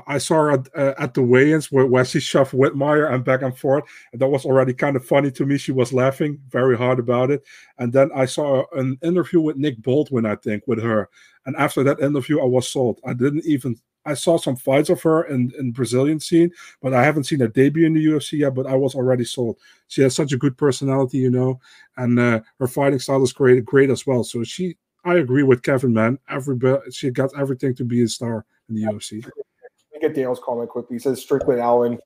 [0.07, 3.43] I saw her at, uh, at the weigh-ins where, where she shoved Whitmire and back
[3.43, 3.83] and forth.
[4.11, 5.59] And that was already kind of funny to me.
[5.59, 7.43] She was laughing very hard about it.
[7.77, 11.07] And then I saw an interview with Nick Baldwin, I think, with her.
[11.45, 12.99] And after that interview, I was sold.
[13.05, 16.51] I didn't even I saw some fights of her in, in Brazilian scene,
[16.81, 18.53] but I haven't seen her debut in the UFC yet.
[18.53, 19.57] But I was already sold.
[19.87, 21.59] She has such a good personality, you know,
[21.97, 24.23] and uh, her fighting style is great, great as well.
[24.23, 26.19] So she, I agree with Kevin, man.
[26.29, 26.57] Every
[26.91, 29.25] she got everything to be a star in the UFC.
[29.25, 30.95] Me get Dale's comment quickly.
[30.95, 31.97] He says Strickland Allen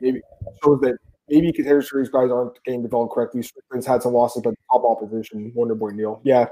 [0.00, 0.20] maybe
[0.64, 3.42] shows that maybe contender series guys aren't getting developed correctly.
[3.42, 5.52] Strickland's had some losses, but top opposition.
[5.56, 6.46] Wonderboy Neil, yeah,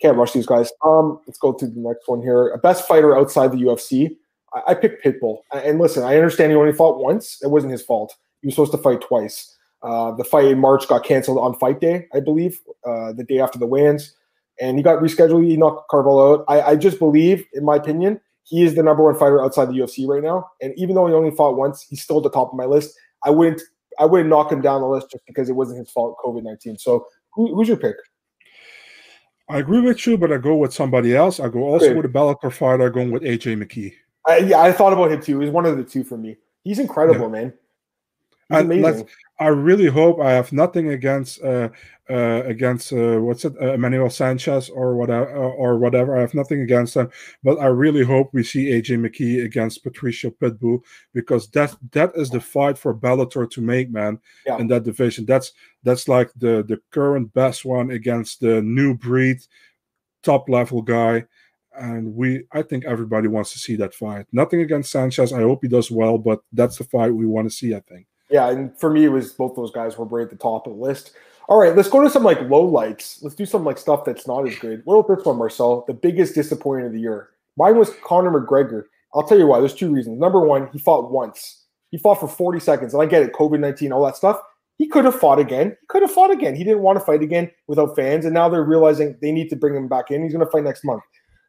[0.00, 0.72] can't rush these guys.
[0.84, 2.56] Um, let's go to the next one here.
[2.62, 4.16] Best fighter outside the UFC.
[4.54, 5.40] I, I picked Pitbull.
[5.52, 7.38] And listen, I understand he only fought once.
[7.42, 8.14] It wasn't his fault.
[8.40, 9.56] He was supposed to fight twice.
[9.82, 13.38] Uh, the fight in March got canceled on fight day, I believe, uh, the day
[13.38, 14.14] after the weigh-ins,
[14.58, 15.46] and he got rescheduled.
[15.46, 16.44] He knocked Carvalho out.
[16.48, 19.74] I, I, just believe, in my opinion, he is the number one fighter outside the
[19.74, 20.50] UFC right now.
[20.62, 22.96] And even though he only fought once, he's still at the top of my list.
[23.24, 23.60] I wouldn't,
[23.98, 26.78] I wouldn't knock him down the list just because it wasn't his fault, COVID nineteen.
[26.78, 27.96] So, who, who's your pick?
[29.50, 31.40] I agree with you, but I go with somebody else.
[31.40, 31.94] I go also okay.
[31.94, 32.86] with a Bellator fighter.
[32.86, 33.92] I go with AJ McKee.
[34.26, 35.40] I, yeah, I thought about him too.
[35.40, 36.36] He's one of the two for me.
[36.62, 37.42] He's incredible, yeah.
[37.42, 37.52] man.
[38.50, 39.08] He's amazing.
[39.38, 41.70] I, I really hope I have nothing against uh,
[42.10, 46.16] uh, against uh, what's it, uh, Emmanuel Sanchez or whatever or whatever.
[46.16, 47.10] I have nothing against them,
[47.42, 50.80] but I really hope we see AJ McKee against Patricio Pitbull
[51.14, 54.20] because that that is the fight for Bellator to make, man.
[54.46, 54.58] Yeah.
[54.58, 55.52] In that division, that's
[55.82, 59.38] that's like the the current best one against the new breed,
[60.22, 61.24] top level guy
[61.78, 64.26] and we I think everybody wants to see that fight.
[64.32, 65.32] Nothing against Sanchez.
[65.32, 68.06] I hope he does well, but that's the fight we want to see, I think.
[68.30, 70.74] Yeah, and for me it was both those guys were right at the top of
[70.74, 71.12] the list.
[71.48, 73.20] All right, let's go to some like low lights.
[73.22, 74.82] Let's do some like stuff that's not as good.
[74.84, 75.84] What about this one, Marcel?
[75.86, 77.30] The biggest disappointment of the year.
[77.56, 78.84] Mine was Conor McGregor.
[79.14, 79.60] I'll tell you why.
[79.60, 80.18] There's two reasons.
[80.18, 81.64] Number one, he fought once.
[81.90, 82.94] He fought for 40 seconds.
[82.94, 84.40] And I get it, COVID 19, all that stuff.
[84.78, 85.76] He could have fought again.
[85.80, 86.56] He could have fought again.
[86.56, 88.24] He didn't want to fight again without fans.
[88.24, 90.22] And now they're realizing they need to bring him back in.
[90.22, 91.02] He's going to fight next month.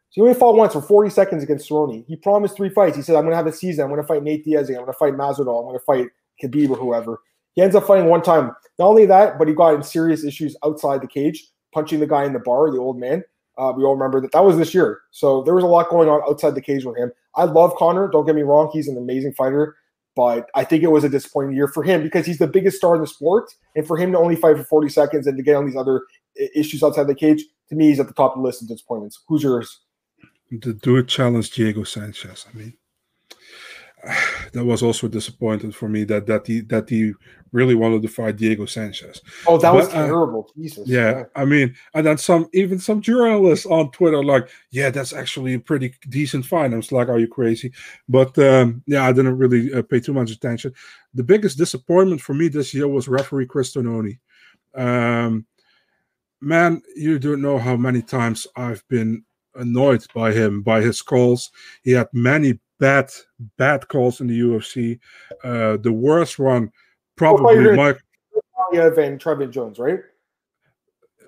[0.10, 2.06] So he only fought once for 40 seconds against Cerrone.
[2.08, 2.96] He promised three fights.
[2.96, 3.84] He said, I'm going to have a season.
[3.84, 4.70] I'm going to fight Nate Diaz.
[4.70, 5.60] I'm going to fight Masvidal.
[5.60, 6.08] I'm going to fight
[6.42, 7.20] Khabib or whoever.
[7.54, 8.52] He ends up fighting one time.
[8.80, 12.26] Not only that, but he got in serious issues outside the cage, punching the guy
[12.26, 13.24] in the bar, the old man.
[13.58, 14.32] Uh, we all remember that.
[14.34, 15.02] That was this year.
[15.12, 17.12] So there was a lot going on outside the cage with him.
[17.36, 18.10] I love Conor.
[18.10, 18.70] Don't get me wrong.
[18.74, 19.76] He's an amazing fighter.
[20.16, 22.96] But I think it was a disappointing year for him because he's the biggest star
[22.96, 23.54] in the sport.
[23.76, 26.02] And for him to only fight for 40 seconds and to get on these other
[26.56, 29.22] issues outside the cage, to me, he's at the top of the list of disappointments.
[29.28, 29.82] Who's yours?
[30.62, 32.46] The do it challenge Diego Sanchez.
[32.54, 32.74] I mean,
[34.54, 37.14] that was also disappointed for me that that he that he
[37.52, 39.22] really wanted to fight Diego Sanchez.
[39.48, 40.48] Oh, that but, was uh, terrible.
[40.50, 40.88] Uh, Jesus.
[40.88, 45.14] Yeah, yeah, I mean, and then some even some journalists on Twitter like, yeah, that's
[45.14, 46.74] actually a pretty decent fight.
[46.74, 47.72] I was like, are you crazy?
[48.10, 50.74] But um, yeah, I didn't really uh, pay too much attention.
[51.14, 54.20] The biggest disappointment for me this year was referee Chris Tognoni.
[54.76, 55.46] Um,
[56.42, 59.24] man, you don't know how many times I've been
[59.56, 61.52] annoyed by him, by his calls.
[61.84, 63.12] He had many bad,
[63.58, 65.00] bad calls in the UFC.
[65.44, 66.72] Uh, the worst one,
[67.16, 68.00] probably Mike.
[68.74, 70.00] Valiev and Trevin Jones, right?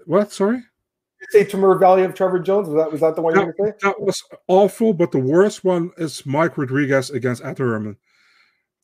[0.05, 0.31] What?
[0.31, 0.57] Sorry.
[0.57, 2.69] You say Timur Valiev, Trevin Jones.
[2.69, 5.63] Was that was that the one that, you were That was awful, but the worst
[5.63, 7.97] one is Mike Rodriguez against Ed Herman.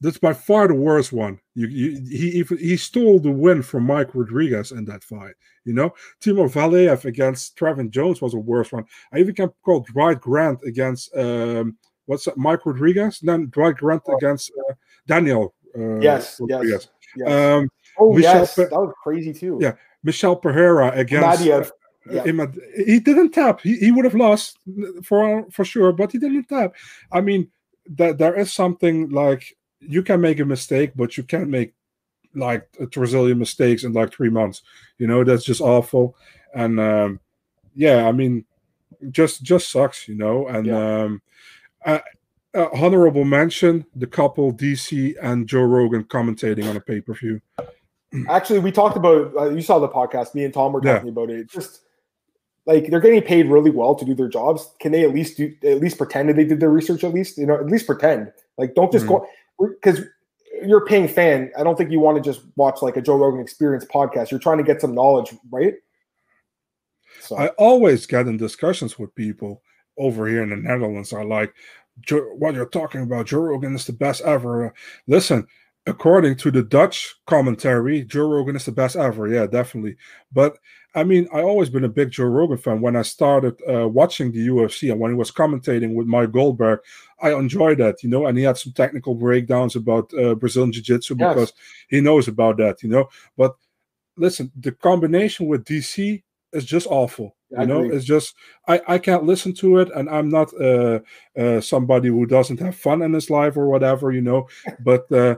[0.02, 1.40] That's by far the worst one.
[1.56, 5.34] You, you, he he stole the win from Mike Rodriguez in that fight.
[5.64, 8.86] You know, Timur Valiev against Trevin Jones was a worse one.
[9.14, 13.20] I even can call Dwight Grant against um, what's that, Mike Rodriguez.
[13.22, 14.18] Then Dwight Grant oh.
[14.18, 14.74] against uh,
[15.08, 15.54] Daniel.
[15.78, 16.90] Uh, yes, Rodriguez.
[17.16, 17.32] yes, yes.
[17.32, 19.58] Um, oh Michel yes, that was crazy too.
[19.62, 19.74] Yeah,
[20.04, 21.48] Michel Pereira against.
[21.48, 21.66] Uh,
[22.12, 22.24] yeah.
[22.76, 23.62] he didn't tap.
[23.62, 24.58] He, he would have lost
[25.04, 26.74] for for sure, but he didn't tap.
[27.12, 27.50] I mean,
[27.96, 29.56] that there is something like
[29.88, 31.74] you can make a mistake, but you can't make
[32.36, 34.62] like a trillion mistakes in like three months.
[34.98, 36.16] You know, that's just awful.
[36.54, 37.20] And um,
[37.76, 38.46] yeah, I mean,
[39.12, 40.48] just just sucks, you know.
[40.48, 41.04] And yeah.
[41.04, 41.22] um,
[41.86, 42.00] uh,
[42.56, 47.42] uh, honorable mention: the couple DC and Joe Rogan commentating on a pay per view.
[48.30, 49.36] Actually, we talked about.
[49.36, 50.36] Uh, you saw the podcast.
[50.36, 51.12] Me and Tom were talking yeah.
[51.12, 51.50] about it.
[51.50, 51.82] Just
[52.66, 54.72] like they're getting paid really well to do their jobs.
[54.80, 57.04] Can they at least do at least pretend that they did their research?
[57.04, 58.32] At least you know, at least pretend.
[58.58, 59.16] Like, don't just mm-hmm.
[59.16, 59.28] go
[59.60, 60.02] because
[60.66, 61.52] you're a paying fan.
[61.58, 64.32] I don't think you want to just watch like a Joe Rogan Experience podcast.
[64.32, 65.74] You're trying to get some knowledge, right?
[67.22, 67.38] So.
[67.38, 69.62] I always get in discussions with people
[69.98, 71.54] over here in the Netherlands are like,
[72.10, 74.74] what you're talking about, Joe Rogan is the best ever.
[75.08, 75.48] Listen,
[75.86, 79.28] according to the Dutch commentary, Joe Rogan is the best ever.
[79.28, 79.96] Yeah, definitely.
[80.32, 80.58] But
[80.96, 82.82] I mean, I always been a big Joe Rogan fan.
[82.82, 86.80] When I started uh, watching the UFC and when he was commentating with Mike Goldberg,
[87.20, 88.28] I enjoyed that, you know.
[88.28, 91.34] And he had some technical breakdowns about uh, Brazilian Jiu Jitsu yes.
[91.34, 91.54] because
[91.90, 93.10] he knows about that, you know.
[93.38, 93.56] But
[94.18, 96.22] listen, the combination with DC
[96.52, 97.36] is just awful.
[97.60, 98.36] You know, it's just
[98.68, 101.02] I I can't listen to it, and I'm not uh,
[101.38, 104.48] uh, somebody who doesn't have fun in his life or whatever, you know.
[104.80, 105.36] But uh,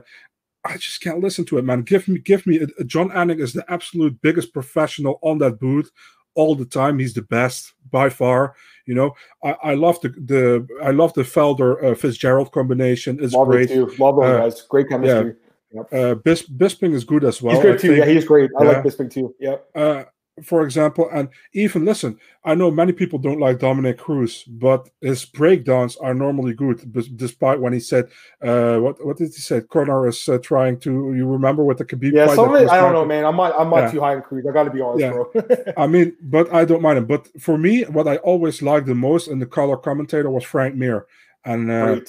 [0.68, 1.82] I just can't listen to it, man.
[1.82, 2.60] Give me, give me.
[2.60, 5.90] Uh, Jon Anik is the absolute biggest professional on that booth
[6.34, 6.98] all the time.
[6.98, 8.54] He's the best by far.
[8.86, 13.18] You know, I, I love the the I love the Felder uh, Fitzgerald combination.
[13.22, 13.70] It's love great.
[13.70, 13.94] It too.
[13.98, 14.62] Love them uh, guys.
[14.62, 15.34] Great chemistry.
[15.72, 15.82] Yeah.
[15.90, 15.92] Yep.
[15.92, 17.54] Uh, Bis- Bisping is good as well.
[17.54, 17.96] He's good too.
[17.96, 18.50] Yeah, he's great.
[18.58, 18.70] I yeah.
[18.70, 19.34] like Bisping too.
[19.40, 19.68] Yep.
[19.74, 20.04] Uh,
[20.42, 25.24] for example, and even listen, I know many people don't like Dominick Cruz, but his
[25.24, 28.08] breakdowns are normally good, despite when he said,
[28.42, 31.14] uh, "What what did he say?" Conor is uh, trying to.
[31.14, 32.12] You remember what the Khabib?
[32.12, 33.24] Yeah, some I don't know, man.
[33.24, 33.90] I'm not I'm not yeah.
[33.90, 34.44] too high in Cruz.
[34.46, 35.10] I got to be honest, yeah.
[35.12, 35.32] bro.
[35.76, 37.06] I mean, but I don't mind him.
[37.06, 40.74] But for me, what I always liked the most in the color commentator was Frank
[40.74, 41.06] Mir,
[41.44, 42.00] and uh,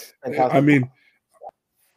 [0.51, 0.91] I mean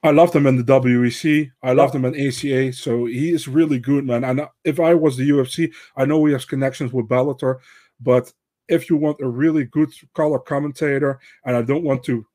[0.03, 1.51] I loved him in the WEC.
[1.63, 2.73] I loved him in ACA.
[2.73, 4.25] So he is really good, man.
[4.25, 7.59] And if I was the UFC, I know he has connections with Bellator,
[8.01, 8.33] but
[8.69, 12.27] if you want a really good color commentator, and I don't want to,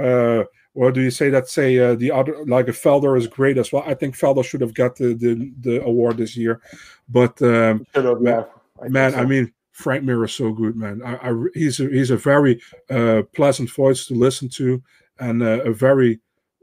[0.00, 0.44] uh,
[0.74, 1.48] or do you say that?
[1.48, 3.84] Say uh, the other, like a Felder is great as well.
[3.86, 6.60] I think Felder should have got the the, the award this year,
[7.08, 8.44] but um, yeah,
[8.80, 9.18] I man, so.
[9.18, 11.02] I mean, Frank Mir is so good, man.
[11.04, 14.82] I, I he's a, he's a very uh, pleasant voice to listen to,
[15.18, 16.20] and uh, a very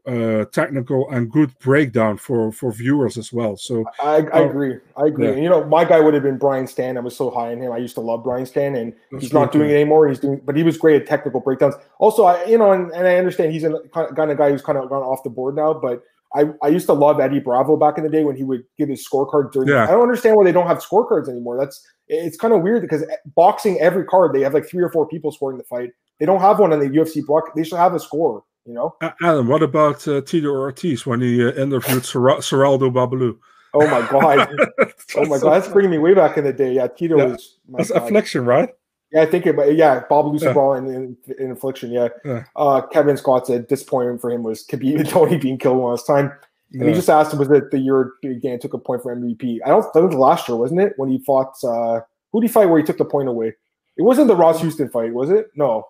[0.08, 3.58] uh, technical and good breakdown for for viewers as well.
[3.58, 4.78] So I, I uh, agree.
[4.96, 5.28] I agree.
[5.30, 5.36] Yeah.
[5.36, 6.98] you know, my guy would have been Brian Stann.
[6.98, 7.72] I was so high on him.
[7.72, 10.08] I used to love Brian Stann, and That's he's not doing it anymore.
[10.08, 11.76] He's doing, but he was great at technical breakdowns.
[12.00, 14.78] Also, I you know, and, and I understand he's a kind of guy who's kind
[14.78, 16.04] of gone off the board now, but.
[16.34, 18.90] I, I used to love Eddie Bravo back in the day when he would give
[18.90, 19.70] his scorecard during.
[19.70, 19.86] Yeah.
[19.86, 21.58] I don't understand why they don't have scorecards anymore.
[21.58, 23.06] That's it's kind of weird because
[23.38, 25.92] boxing every card they have like three or four people scoring the fight.
[26.20, 27.56] They don't have one on the UFC block.
[27.56, 28.44] They should have a score.
[28.66, 29.48] You know, Alan.
[29.48, 33.38] What about uh, Tito Ortiz when he uh, interviewed Ser- Seraldo Babalu?
[33.76, 34.50] Oh my god!
[35.16, 35.52] oh my god!
[35.52, 36.74] That's bringing me way back in the day.
[36.74, 37.26] Yeah, Tito yeah.
[37.26, 37.58] was.
[37.70, 38.04] That's god.
[38.04, 38.70] affliction, right?
[39.12, 39.56] Yeah, I think it.
[39.76, 40.54] Yeah, Babalu yeah.
[40.54, 41.92] Brawl in, in, in, affliction.
[41.92, 42.08] Yeah.
[42.24, 42.46] yeah.
[42.56, 46.08] Uh, Kevin Scott said disappointment for him was Khabib and Tony being killed one last
[46.08, 46.32] time.
[46.74, 46.88] And yeah.
[46.90, 49.60] he just asked him, was it the year again took a point for MVP?
[49.64, 50.94] I don't think it was last year, wasn't it?
[50.98, 52.02] When he fought, uh,
[52.32, 53.54] who did he fight where he took the point away?
[53.98, 55.52] It wasn't the Ross Houston fight, was it?
[55.56, 55.88] No.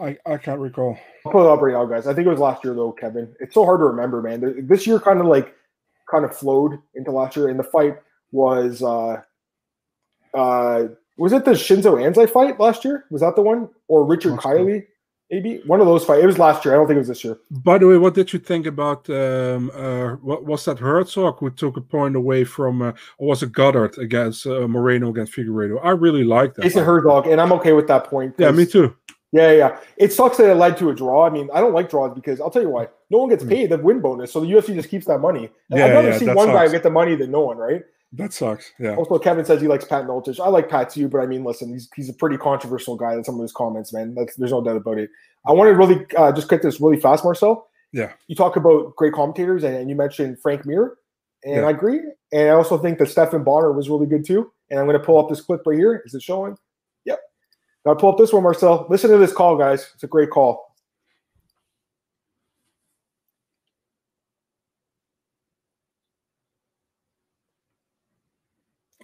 [0.00, 0.98] I, I can't recall.
[1.24, 2.06] I'll put it up right now, guys.
[2.06, 3.34] I think it was last year though, Kevin.
[3.40, 4.66] It's so hard to remember, man.
[4.66, 5.54] This year kind of like
[6.10, 7.98] kind of flowed into last year, and the fight
[8.32, 9.20] was uh
[10.34, 10.84] uh
[11.16, 13.04] was it the Shinsho Anzai fight last year?
[13.10, 13.68] Was that the one?
[13.88, 14.86] Or Richard That's Kiely?
[15.30, 16.22] Maybe one of those fights.
[16.22, 16.72] It was last year.
[16.72, 17.36] I don't think it was this year.
[17.50, 21.50] By the way, what did you think about um, uh, what was that Herzog who
[21.50, 25.80] took a point away from, uh, or was it Goddard against uh, Moreno against Figueiredo?
[25.84, 26.64] I really like that.
[26.64, 28.36] It's a Herzog, and I'm okay with that point.
[28.38, 28.96] Yeah, me too.
[29.32, 29.78] Yeah, yeah.
[29.96, 31.26] It sucks that it led to a draw.
[31.26, 32.88] I mean, I don't like draws because I'll tell you why.
[33.10, 33.50] No one gets hmm.
[33.50, 35.50] paid the win bonus, so the UFC just keeps that money.
[35.70, 36.58] yeah, I'd rather yeah, see one sucks.
[36.58, 37.82] guy get the money than no one, right?
[38.14, 38.72] That sucks.
[38.78, 38.96] Yeah.
[38.96, 40.40] Also, Kevin says he likes Pat Miletich.
[40.40, 43.22] I like Pat too, but I mean, listen, he's he's a pretty controversial guy in
[43.22, 44.14] some of his comments, man.
[44.14, 45.10] That's, there's no doubt about it.
[45.46, 47.68] I want to really uh, just cut this really fast, Marcel.
[47.92, 48.12] Yeah.
[48.26, 50.96] You talk about great commentators, and, and you mentioned Frank Mir,
[51.44, 51.66] and yeah.
[51.66, 52.00] I agree.
[52.32, 54.52] And I also think that Stephan Bonnar was really good too.
[54.70, 56.02] And I'm going to pull up this clip right here.
[56.04, 56.56] Is it showing?
[57.84, 58.86] Now pull up this one, Marcel.
[58.88, 59.90] Listen to this call, guys.
[59.94, 60.74] It's a great call.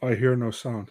[0.02, 0.90] I hear no sound.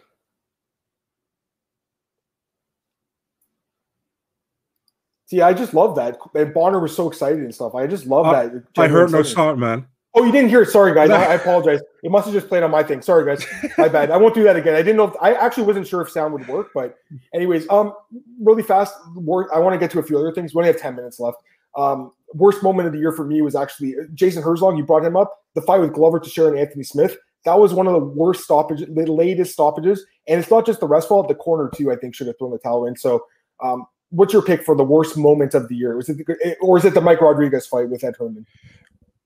[5.26, 6.18] See, I just love that.
[6.34, 7.74] And Bonnar was so excited and stuff.
[7.74, 8.64] I just love I, that.
[8.76, 9.86] I heard no sound, man.
[10.16, 10.70] Oh, you didn't hear it.
[10.70, 11.10] Sorry, guys.
[11.10, 11.80] I, I, apologize.
[12.04, 13.02] It must have just played on my thing.
[13.02, 13.44] Sorry, guys.
[13.76, 14.12] My bad.
[14.12, 14.74] I won't do that again.
[14.74, 15.08] I didn't know.
[15.08, 16.96] If, I actually wasn't sure if sound would work, but
[17.34, 17.92] anyways, um,
[18.40, 18.94] really fast.
[19.16, 20.54] I want to get to a few other things.
[20.54, 21.38] We only have ten minutes left.
[21.76, 24.76] Um, worst moment of the year for me was actually Jason Herzog.
[24.76, 25.36] You brought him up.
[25.54, 27.16] The fight with Glover Teixeira and Anthony Smith.
[27.44, 30.06] That was one of the worst stoppages, the latest stoppages.
[30.28, 31.26] And it's not just the rest fault.
[31.26, 31.90] The corner too.
[31.90, 32.96] I think should have thrown the towel in.
[32.96, 33.26] So,
[33.60, 35.96] um, what's your pick for the worst moment of the year?
[35.96, 38.46] Was it the, or is it the Mike Rodriguez fight with Ed Herman?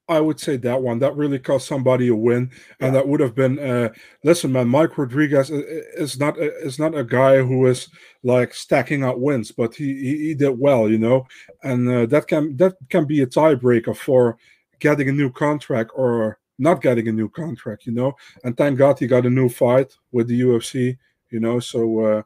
[0.08, 2.50] I would say that one that really cost somebody a win,
[2.80, 2.90] and yeah.
[2.92, 3.58] that would have been.
[3.58, 3.90] Uh,
[4.24, 7.88] listen, man, Mike Rodriguez is not a, is not a guy who is
[8.22, 11.26] like stacking up wins, but he he, he did well, you know,
[11.62, 14.38] and uh, that can that can be a tiebreaker for
[14.78, 18.14] getting a new contract or not getting a new contract, you know.
[18.44, 20.96] And thank God he got a new fight with the UFC,
[21.30, 21.60] you know.
[21.60, 22.22] So uh,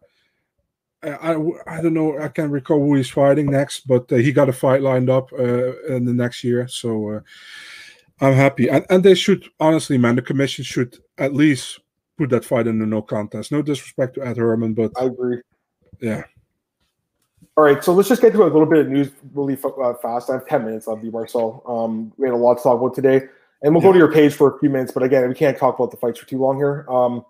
[1.03, 1.35] I,
[1.67, 4.53] I, don't know, I can't recall who he's fighting next, but uh, he got a
[4.53, 6.69] fight lined up uh, in the next year.
[6.69, 7.21] So uh,
[8.21, 11.81] I'm happy, and and they should honestly, man, the commission should at least
[12.19, 13.51] put that fight in the no contest.
[13.51, 15.39] No disrespect to Ed Herman, but I agree.
[16.01, 16.23] Yeah.
[17.57, 20.31] All right, so let's just get to a little bit of news really uh, fast.
[20.31, 21.63] I have ten minutes left, Marcel.
[21.67, 23.23] Um, we had a lot to talk about today,
[23.63, 23.89] and we'll yeah.
[23.89, 24.93] go to your page for a few minutes.
[24.93, 26.87] But again, we can't talk about the fights for too long here.
[26.89, 27.27] Um,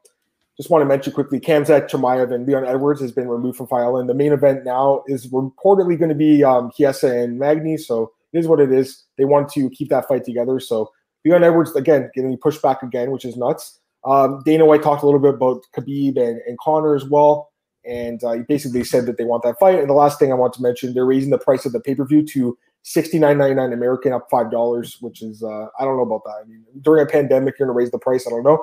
[0.56, 3.86] just want to mention quickly, Khamzat Chimaev and Leon Edwards has been removed from Fight
[3.86, 6.70] and The main event now is reportedly going to be um,
[7.02, 9.04] and Magny, so it is what it is.
[9.16, 10.60] They want to keep that fight together.
[10.60, 10.90] So
[11.24, 13.80] Leon Edwards again getting pushed back again, which is nuts.
[14.04, 17.50] Um, Dana White talked a little bit about Khabib and, and Conor as well,
[17.84, 19.78] and uh, he basically said that they want that fight.
[19.78, 21.94] And the last thing I want to mention, they're raising the price of the pay
[21.94, 25.84] per view to sixty nine ninety nine American, up five dollars, which is uh, I
[25.84, 26.42] don't know about that.
[26.42, 28.26] I mean, during a pandemic, you're going to raise the price.
[28.26, 28.62] I don't know.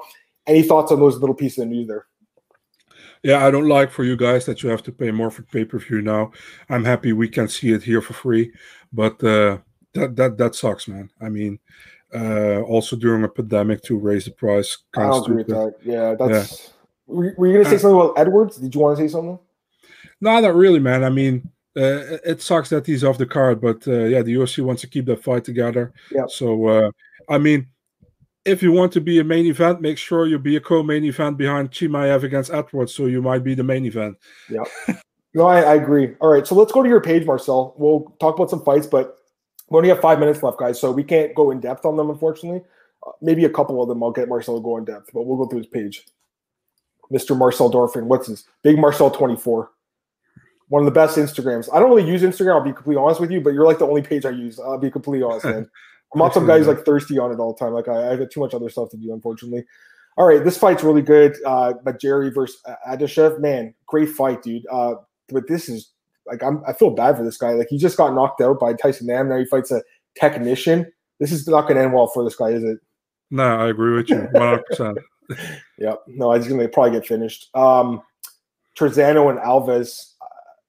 [0.49, 2.07] Any thoughts on those little pieces of news there?
[3.23, 5.63] Yeah, I don't like for you guys that you have to pay more for pay
[5.63, 6.31] per view now.
[6.69, 8.51] I'm happy we can see it here for free,
[8.91, 9.59] but uh,
[9.93, 11.09] that that that sucks, man.
[11.21, 11.59] I mean,
[12.13, 14.77] uh, also during a pandemic to raise the price.
[14.97, 15.75] I don't agree with that.
[15.83, 16.63] Yeah, that's.
[16.63, 16.69] Yeah.
[17.07, 18.57] Were, were you going to say uh, something about Edwards?
[18.57, 19.39] Did you want to say something?
[20.21, 21.03] No, not really, man.
[21.03, 24.63] I mean, uh, it sucks that he's off the card, but uh, yeah, the UFC
[24.63, 25.93] wants to keep that fight together.
[26.11, 26.25] Yeah.
[26.27, 26.91] So, uh,
[27.27, 27.67] I mean,
[28.49, 31.37] if you want to be a main event, make sure you be a co-main event
[31.37, 34.17] behind Chimaev against Edwards, so you might be the main event.
[34.49, 34.63] Yeah.
[35.35, 36.15] no, I, I, agree.
[36.19, 37.75] All right, so let's go to your page, Marcel.
[37.77, 39.17] We'll talk about some fights, but
[39.69, 42.09] we only have five minutes left, guys, so we can't go in depth on them,
[42.09, 42.61] unfortunately.
[43.05, 45.37] Uh, maybe a couple of them I'll get Marcel to go in depth, but we'll
[45.37, 46.05] go through his page.
[47.13, 47.37] Mr.
[47.37, 48.45] Marcel Dorfin, what's his?
[48.63, 49.69] Big Marcel 24.
[50.67, 51.69] One of the best Instagrams.
[51.73, 53.87] I don't really use Instagram, I'll be completely honest with you, but you're like the
[53.87, 54.59] only page I use.
[54.59, 55.69] I'll be completely honest, man.
[56.13, 57.73] I'm not some guy who's like thirsty on it all the time.
[57.73, 59.65] Like I, I have too much other stuff to do, unfortunately.
[60.17, 61.35] All right, this fight's really good.
[61.45, 64.65] Uh, but Jerry versus Adeshev, man, great fight, dude.
[64.71, 64.95] Uh,
[65.29, 65.91] but this is
[66.25, 67.51] like I'm, I feel bad for this guy.
[67.51, 69.29] Like he just got knocked out by Tyson Nam.
[69.29, 69.81] Now he fights a
[70.19, 70.91] technician.
[71.19, 72.79] This is not going to end well for this guy, is it?
[73.31, 74.65] No, I agree with you 100.
[74.65, 74.97] percent
[75.77, 77.55] Yeah, no, he's going to probably get finished.
[77.55, 78.01] Um,
[78.77, 80.13] Trizano and Alves.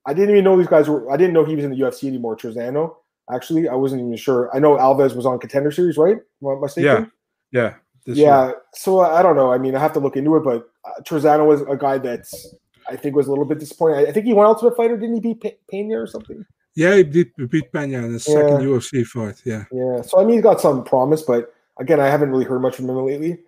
[0.06, 1.10] I didn't even know these guys were.
[1.10, 2.36] I didn't know he was in the UFC anymore.
[2.36, 2.96] Trizano.
[3.32, 4.54] Actually, I wasn't even sure.
[4.54, 6.16] I know Alves was on Contender Series, right?
[6.42, 7.10] Am I mistaken?
[7.52, 7.74] Yeah,
[8.06, 8.46] yeah, yeah.
[8.46, 8.56] Year.
[8.74, 9.52] So I don't know.
[9.52, 12.54] I mean, I have to look into it, but uh, Trizano was a guy that's
[12.88, 14.06] I think was a little bit disappointing.
[14.06, 16.44] I think he went Ultimate Fighter, didn't he beat Pena or something?
[16.74, 18.34] Yeah, he did beat Pena in his yeah.
[18.34, 19.40] second UFC fight.
[19.44, 19.64] Yeah.
[19.72, 20.02] Yeah.
[20.02, 22.88] So I mean, he's got some promise, but again, I haven't really heard much from
[22.88, 23.38] him lately.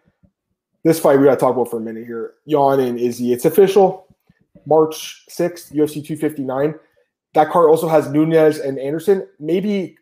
[0.84, 2.34] This fight we got to talk about for a minute here.
[2.46, 3.32] Yan and Izzy.
[3.32, 4.06] It's official.
[4.66, 6.74] March 6th, UFC 259.
[7.34, 9.26] That card also has Nunes and Anderson.
[9.40, 9.96] Maybe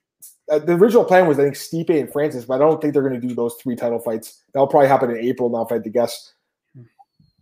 [0.51, 3.09] uh, the original plan was I think Stipe and Francis, but I don't think they're
[3.09, 4.43] going to do those three title fights.
[4.53, 6.33] That'll probably happen in April now, if I had to guess.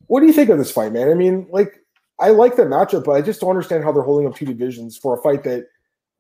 [0.07, 1.11] What do you think of this fight, man?
[1.11, 1.81] I mean, like,
[2.21, 4.97] I like the matchup, but I just don't understand how they're holding up two divisions
[4.97, 5.67] for a fight that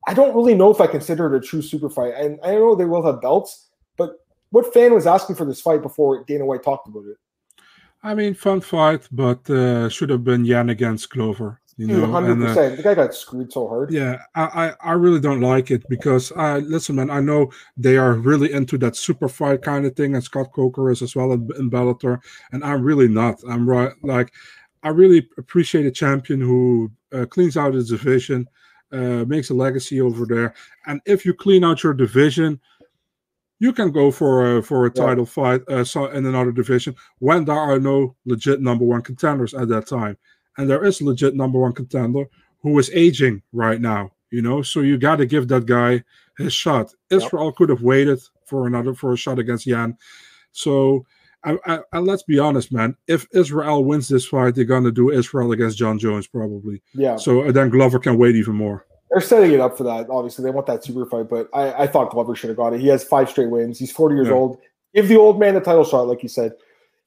[0.06, 2.14] I don't really know if I consider it a true super fight.
[2.16, 4.12] And I know they will have belts, but
[4.50, 7.16] what fan was asking for this fight before Dana White talked about it?
[8.02, 11.60] I mean, fun fight, but uh, should have been Yan against Glover.
[11.78, 12.72] You know, hundred percent.
[12.72, 13.92] Uh, the guy got screwed so hard.
[13.92, 14.42] Yeah, I,
[14.82, 17.08] I, I really don't like it because I listen, man.
[17.08, 20.90] I know they are really into that super fight kind of thing, and Scott Coker
[20.90, 22.18] is as well in, in Bellator,
[22.50, 23.40] and I'm really not.
[23.48, 23.92] I'm right.
[24.02, 24.32] Like,
[24.82, 28.48] I really appreciate a champion who uh, cleans out his division,
[28.90, 30.54] uh, makes a legacy over there,
[30.88, 32.58] and if you clean out your division,
[33.60, 35.04] you can go for a for a yeah.
[35.04, 39.68] title fight uh, in another division when there are no legit number one contenders at
[39.68, 40.16] that time
[40.58, 42.24] and there is a legit number one contender
[42.60, 44.10] who is aging right now.
[44.30, 46.04] You know, so you got to give that guy
[46.36, 46.92] his shot.
[47.08, 47.56] Israel yep.
[47.56, 49.96] could have waited for another for a shot against Yan.
[50.52, 51.06] So
[51.44, 52.94] And, let's be honest, man.
[53.06, 56.82] If Israel wins this fight, they're gonna do Israel against Jon Jones probably.
[56.92, 57.16] Yeah.
[57.16, 58.84] So then Glover can wait even more.
[59.10, 60.10] They're setting it up for that.
[60.10, 62.80] Obviously, they want that super fight, but I, I thought Glover should have got it.
[62.80, 63.78] He has five straight wins.
[63.78, 64.34] He's 40 years yeah.
[64.34, 64.58] old.
[64.94, 66.52] Give the old man the title shot, like you said.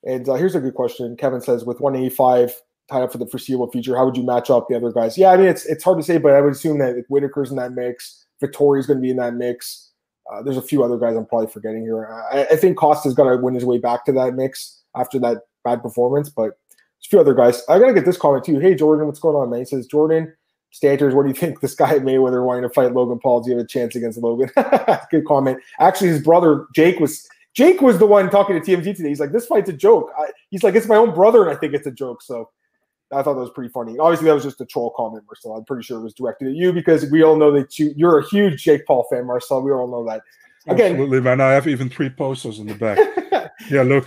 [0.04, 1.16] And uh, here's a good question.
[1.16, 2.60] Kevin says, with 185
[2.92, 5.18] tied up for the foreseeable future, how would you match up the other guys?
[5.18, 7.50] Yeah, I mean, it's it's hard to say, but I would assume that like, Whitaker's
[7.50, 8.26] in that mix.
[8.44, 9.92] Vettori's going to be in that mix.
[10.32, 12.08] Uh, there's a few other guys I'm probably forgetting here.
[12.32, 15.40] I, I think Costa's got to win his way back to that mix after that
[15.64, 17.64] bad performance, but there's a few other guys.
[17.70, 18.60] I got to get this comment too.
[18.60, 19.60] Hey, Jordan, what's going on, man?
[19.60, 20.34] He says, Jordan,
[20.74, 21.60] Stanters, what do you think?
[21.60, 23.42] This guy Mayweather wanting to fight Logan Paul.
[23.42, 24.50] Do you have a chance against Logan?
[25.12, 25.60] Good comment.
[25.80, 29.10] Actually, his brother Jake was Jake was the one talking to TMZ today.
[29.10, 31.60] He's like, "This fight's a joke." I, he's like, "It's my own brother, and I
[31.60, 32.50] think it's a joke." So
[33.14, 33.98] I thought that was pretty funny.
[33.98, 35.54] Obviously, that was just a troll comment, Marcel.
[35.54, 38.20] I'm pretty sure it was directed at you because we all know that you, you're
[38.20, 39.62] a huge Jake Paul fan, Marcel.
[39.62, 40.22] We all know that.
[40.68, 41.42] Again, Absolutely, man.
[41.42, 42.98] I have even three posters in the back.
[43.70, 44.06] yeah, look.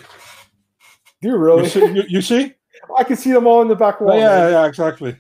[1.20, 1.64] Do you really?
[1.64, 1.86] You see?
[1.86, 2.55] You, you see?
[2.96, 4.12] I can see them all in the back wall.
[4.12, 4.52] Oh, yeah, man.
[4.52, 5.16] yeah, exactly.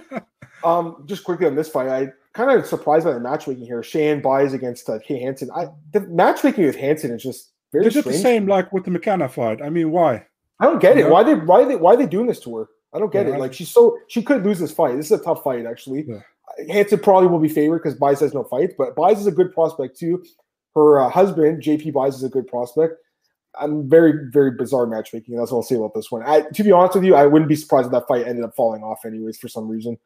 [0.64, 3.82] um, just quickly on this fight, I kind of surprised by the matchmaking here.
[3.82, 5.50] Shane buys against uh, Kay Hansen.
[5.54, 7.86] I the matchmaking with Hansen is just very.
[7.86, 9.60] Is it the same like with the McKenna fight?
[9.62, 10.24] I mean, why?
[10.60, 11.08] I don't get it.
[11.08, 12.68] Why they why they why are they doing this to her?
[12.92, 13.40] I don't get yeah, it.
[13.40, 14.96] Like she's so she could lose this fight.
[14.96, 16.04] This is a tough fight actually.
[16.08, 16.20] Yeah.
[16.70, 19.52] Hansen probably will be favored because Buys has no fight, but Buys is a good
[19.52, 20.24] prospect too.
[20.74, 22.94] Her uh, husband JP Buys is a good prospect.
[23.58, 25.36] I'm very very bizarre matchmaking.
[25.36, 26.22] That's what I'll say about this one.
[26.24, 28.54] I, to be honest with you, I wouldn't be surprised if that fight ended up
[28.56, 29.98] falling off anyways for some reason.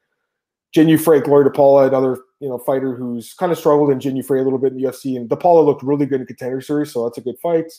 [0.74, 4.16] Jinh Yu Frey, Gloria DePaula, another you know fighter who's kind of struggled in Jinh
[4.16, 6.60] Yu Frey a little bit in the UFC, and DePaula looked really good in contender
[6.60, 7.70] series, so that's a good fight.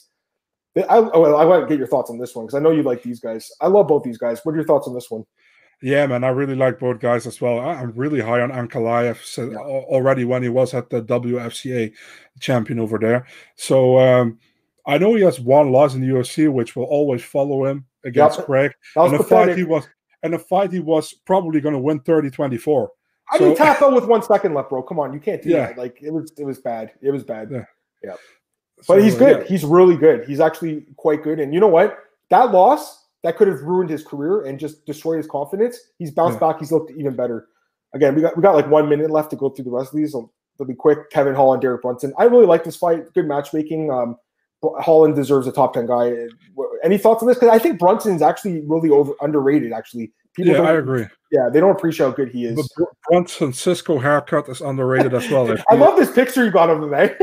[0.76, 2.82] I, well, I want to get your thoughts on this one because I know you
[2.82, 3.50] like these guys.
[3.60, 4.40] I love both these guys.
[4.42, 5.24] What are your thoughts on this one?
[5.82, 7.60] Yeah, man, I really like both guys as well.
[7.60, 9.58] I'm really high on Ankalaev so yeah.
[9.58, 11.92] already when he was at the WFCA
[12.40, 13.26] champion over there.
[13.56, 14.38] So um,
[14.86, 18.38] I know he has one loss in the UFC, which will always follow him against
[18.38, 18.46] yep.
[18.46, 18.72] Craig.
[18.96, 19.86] and the fight he was
[20.22, 22.88] and the fight he was probably going to win 30-24.
[23.30, 24.82] I so, mean, tap out with one second left, bro.
[24.82, 25.66] Come on, you can't do yeah.
[25.66, 25.78] that.
[25.78, 26.92] Like it was, it was bad.
[27.02, 27.50] It was bad.
[27.50, 27.64] Yeah,
[28.02, 28.14] yeah.
[28.86, 29.42] But so, he's good.
[29.42, 29.46] Yeah.
[29.46, 30.24] He's really good.
[30.26, 31.40] He's actually quite good.
[31.40, 31.98] And you know what?
[32.30, 35.78] That loss that could have ruined his career and just destroyed his confidence.
[35.98, 36.52] He's bounced yeah.
[36.52, 36.60] back.
[36.60, 37.48] He's looked even better.
[37.94, 39.96] Again, we got we got like one minute left to go through the rest of
[39.96, 40.12] these.
[40.12, 41.10] So they'll be quick.
[41.10, 42.12] Kevin Hall and Derek Brunson.
[42.18, 43.12] I really like this fight.
[43.14, 43.90] Good matchmaking.
[43.90, 44.16] Um,
[44.80, 46.12] Holland deserves a top ten guy.
[46.82, 47.38] Any thoughts on this?
[47.38, 49.72] Because I think Brunson's actually really over underrated.
[49.72, 50.52] Actually, people.
[50.52, 51.06] Yeah, I agree.
[51.30, 52.70] Yeah, they don't appreciate how good he is.
[52.76, 55.56] But Brunson Cisco haircut is underrated as well.
[55.68, 57.16] I love this picture you got of him, man.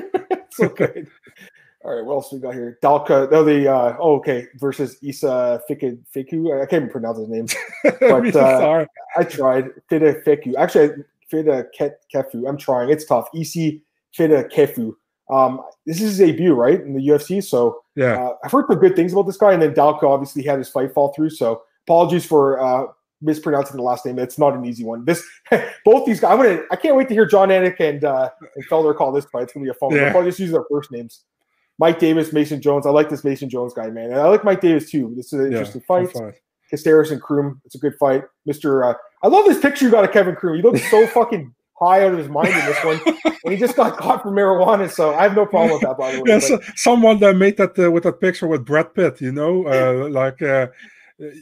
[0.52, 1.08] so good.
[1.84, 2.78] All right, what else we got here?
[2.84, 5.98] Dalka, no, the uh, oh, okay, versus Isa Fiku.
[6.16, 6.62] Fiku.
[6.62, 7.48] I can't even pronounce his name,
[7.84, 8.88] but uh, sorry.
[9.18, 9.70] I tried.
[9.90, 10.56] Fida Fiku.
[10.58, 12.48] Actually, Fida Kefu.
[12.48, 12.90] I'm trying.
[12.92, 13.28] It's tough.
[13.34, 14.94] Isi Fida Kefu.
[15.32, 17.44] Um, this is his debut, right, in the UFC.
[17.44, 19.54] So yeah, uh, I've heard some good things about this guy.
[19.54, 21.32] And then Dalka obviously had his fight fall through.
[21.32, 24.20] So apologies for uh, mispronouncing the last name.
[24.20, 25.06] It's not an easy one.
[25.06, 25.26] This
[25.86, 26.32] both these guys.
[26.32, 26.62] I'm gonna.
[26.70, 29.44] I can't wait to hear Jon Anik and uh, and Felder call this fight.
[29.44, 29.96] It's gonna be a fun.
[29.96, 30.14] Yeah.
[30.16, 31.24] I'll just use their first names.
[31.82, 32.86] Mike Davis, Mason Jones.
[32.86, 34.12] I like this Mason Jones guy, man.
[34.12, 35.12] And I like Mike Davis too.
[35.18, 36.36] This is an interesting yeah, fight.
[36.70, 37.60] Caceres and Croom.
[37.66, 38.24] It's a good fight.
[38.48, 38.88] Mr.
[38.88, 40.58] Uh, I love this picture you got of Kevin Croom.
[40.58, 43.02] He looks so fucking high out of his mind in this one.
[43.26, 44.92] and he just got caught for marijuana.
[44.92, 46.26] So I have no problem with that, by the way.
[46.28, 49.66] Yeah, so, someone that made that uh, with that picture with Brad Pitt, you know,
[49.66, 50.40] uh, like.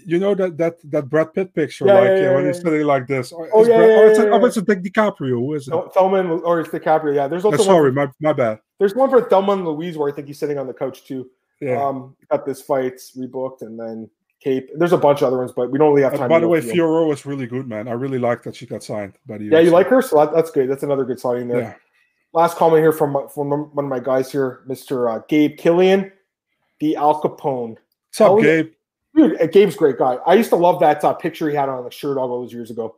[0.06, 2.84] You know that that that Brad Pitt picture, yeah, like yeah, yeah, when he's sitting
[2.84, 3.32] like this.
[3.32, 5.72] Oh, oh yeah, Brad, or it's, yeah, oh, it's a DiCaprio, who is it?
[5.72, 7.16] No, Thelma or it's DiCaprio.
[7.16, 7.62] Yeah, there's also.
[7.62, 8.60] Uh, sorry, my my bad.
[8.78, 11.30] There's one for Thelma and Louise where I think he's sitting on the couch too.
[11.62, 11.82] Yeah.
[11.82, 14.10] Um, got this fight rebooked, and then
[14.42, 14.70] Kape.
[14.76, 16.24] There's a bunch of other ones, but we don't really have time.
[16.24, 17.88] Uh, by the way, Fiorot was really good, man.
[17.88, 19.38] I really like that she got signed the.
[19.40, 20.70] Yeah, you like her, so that, that's good.
[20.70, 21.62] That's another good signing there.
[21.62, 21.76] Yeah.
[22.34, 25.14] Last comment here from from one of my guys here, Mr.
[25.14, 26.12] Uh, Gabe Killian,
[26.80, 27.78] the Al Capone.
[28.10, 28.72] What's up, Gabe?
[29.20, 30.16] Dude, Gabe's great guy.
[30.26, 32.72] I used to love that uh, picture he had on the shirt all those years
[32.72, 32.96] ago.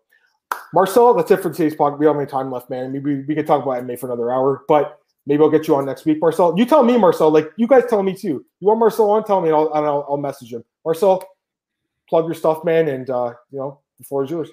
[0.72, 1.97] Marcel, that's it for today's podcast.
[1.97, 2.91] We don't have any time left, man.
[2.91, 5.76] Maybe we, we could talk about MMA for another hour, but maybe I'll get you
[5.76, 6.53] on next week, Marcel.
[6.59, 7.32] You tell me, Marcel.
[7.32, 8.45] Like you guys tell me too.
[8.59, 9.24] You want Marcel on?
[9.24, 10.63] Tell me, and I'll, and I'll, I'll message him.
[10.86, 11.28] Marcel,
[12.07, 14.49] plug your stuff, man, and uh, you know the floor is yours.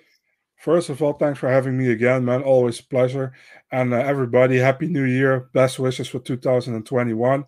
[0.56, 2.42] First of all, thanks for having me again, man.
[2.42, 3.34] Always a pleasure.
[3.70, 5.50] And uh, everybody, happy New Year.
[5.52, 7.44] Best wishes for 2021.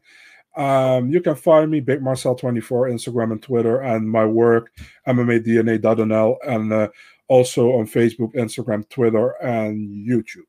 [0.57, 4.73] Um, you can find me, Big Marcel24, Instagram and Twitter, and my work,
[5.07, 6.89] MMADNA.nl, and uh,
[7.29, 10.45] also on Facebook, Instagram, Twitter, and YouTube.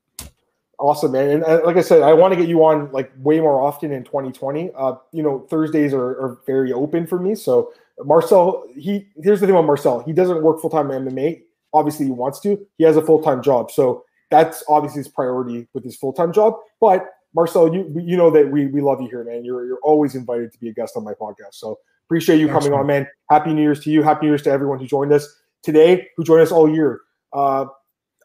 [0.80, 1.30] Awesome, man.
[1.30, 3.91] And uh, like I said, I want to get you on like way more often
[3.91, 4.72] in 2020.
[4.76, 7.36] Uh, you know, Thursdays are, are very open for me.
[7.36, 9.99] So Marcel, he here's the thing about Marcel.
[9.99, 11.43] He doesn't work full time MMA.
[11.72, 12.66] Obviously, he wants to.
[12.80, 13.70] He has a full time job.
[13.70, 16.56] So that's obviously his priority with his full time job.
[16.80, 19.43] But Marcel, you you know that we we love you here, man.
[19.45, 21.53] You're you're always invited to be a guest on my podcast.
[21.53, 21.79] So
[22.11, 23.07] Appreciate you coming on, man.
[23.29, 24.03] Happy New Year's to you.
[24.03, 26.99] Happy New Year's to everyone who joined us today, who joined us all year.
[27.32, 27.67] Uh,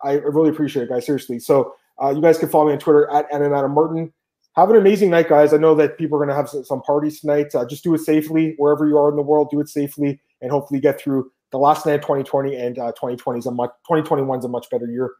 [0.02, 1.06] I really appreciate it, guys.
[1.06, 1.38] Seriously.
[1.38, 4.12] So uh, you guys can follow me on Twitter at Adam Martin.
[4.56, 5.54] Have an amazing night, guys.
[5.54, 7.54] I know that people are going to have some parties tonight.
[7.54, 9.50] Uh, just do it safely wherever you are in the world.
[9.52, 13.38] Do it safely and hopefully get through the last night of 2020 and uh, 2020
[13.38, 15.12] is a much 2021 is a much better year.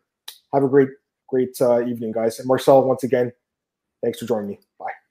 [0.53, 0.89] Have a great
[1.29, 2.41] great uh, evening, guys.
[2.41, 3.31] And Marcel, once again,
[4.03, 4.61] thanks for joining me.
[4.79, 5.06] Bye.